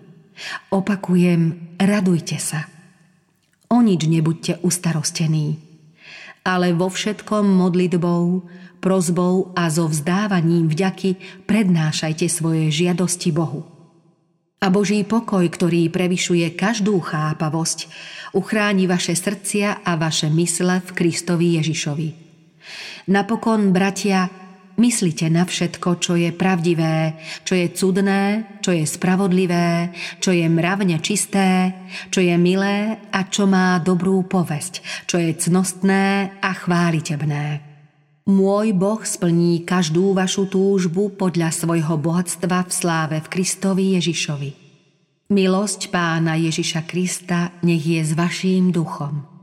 Opakujem, 0.73 1.77
radujte 1.81 2.37
sa. 2.37 2.69
O 3.73 3.81
nič 3.81 4.05
nebuďte 4.05 4.61
ustarostení, 4.61 5.57
ale 6.45 6.77
vo 6.77 6.93
všetkom 6.93 7.45
modlitbou, 7.45 8.45
prozbou 8.85 9.57
a 9.57 9.73
so 9.73 9.89
vzdávaním 9.89 10.69
vďaky 10.69 11.17
prednášajte 11.49 12.29
svoje 12.29 12.69
žiadosti 12.69 13.33
Bohu 13.33 13.74
a 14.65 14.73
Boží 14.73 15.05
pokoj, 15.05 15.45
ktorý 15.45 15.93
prevyšuje 15.93 16.57
každú 16.57 16.97
chápavosť, 17.05 17.85
uchráni 18.33 18.89
vaše 18.89 19.13
srdcia 19.13 19.85
a 19.85 19.93
vaše 20.01 20.33
mysle 20.33 20.81
v 20.81 20.91
Kristovi 20.97 21.61
Ježišovi. 21.61 22.09
Napokon, 23.13 23.77
bratia, 23.77 24.25
myslite 24.81 25.29
na 25.29 25.45
všetko, 25.45 26.01
čo 26.01 26.17
je 26.17 26.33
pravdivé, 26.33 27.21
čo 27.45 27.53
je 27.53 27.77
cudné, 27.77 28.57
čo 28.65 28.73
je 28.73 28.89
spravodlivé, 28.89 29.93
čo 30.25 30.33
je 30.33 30.49
mravne 30.49 30.97
čisté, 31.05 31.77
čo 32.09 32.25
je 32.25 32.33
milé 32.41 32.97
a 33.13 33.21
čo 33.29 33.45
má 33.45 33.77
dobrú 33.85 34.25
povesť, 34.25 35.05
čo 35.05 35.21
je 35.21 35.37
cnostné 35.37 36.41
a 36.41 36.51
chválitebné. 36.57 37.74
Môj 38.25 38.73
Boh 38.73 39.05
splní 39.05 39.69
každú 39.69 40.17
vašu 40.17 40.49
túžbu 40.49 41.13
podľa 41.13 41.53
svojho 41.53 42.01
bohatstva 42.01 42.65
v 42.65 42.73
sláve 42.73 43.17
v 43.21 43.29
Kristovi 43.29 44.01
Ježišovi. 44.01 44.51
Milosť 45.29 45.93
pána 45.93 46.33
Ježiša 46.41 46.89
Krista 46.89 47.53
nech 47.61 47.85
je 47.85 48.01
s 48.01 48.17
vaším 48.17 48.73
duchom. 48.73 49.34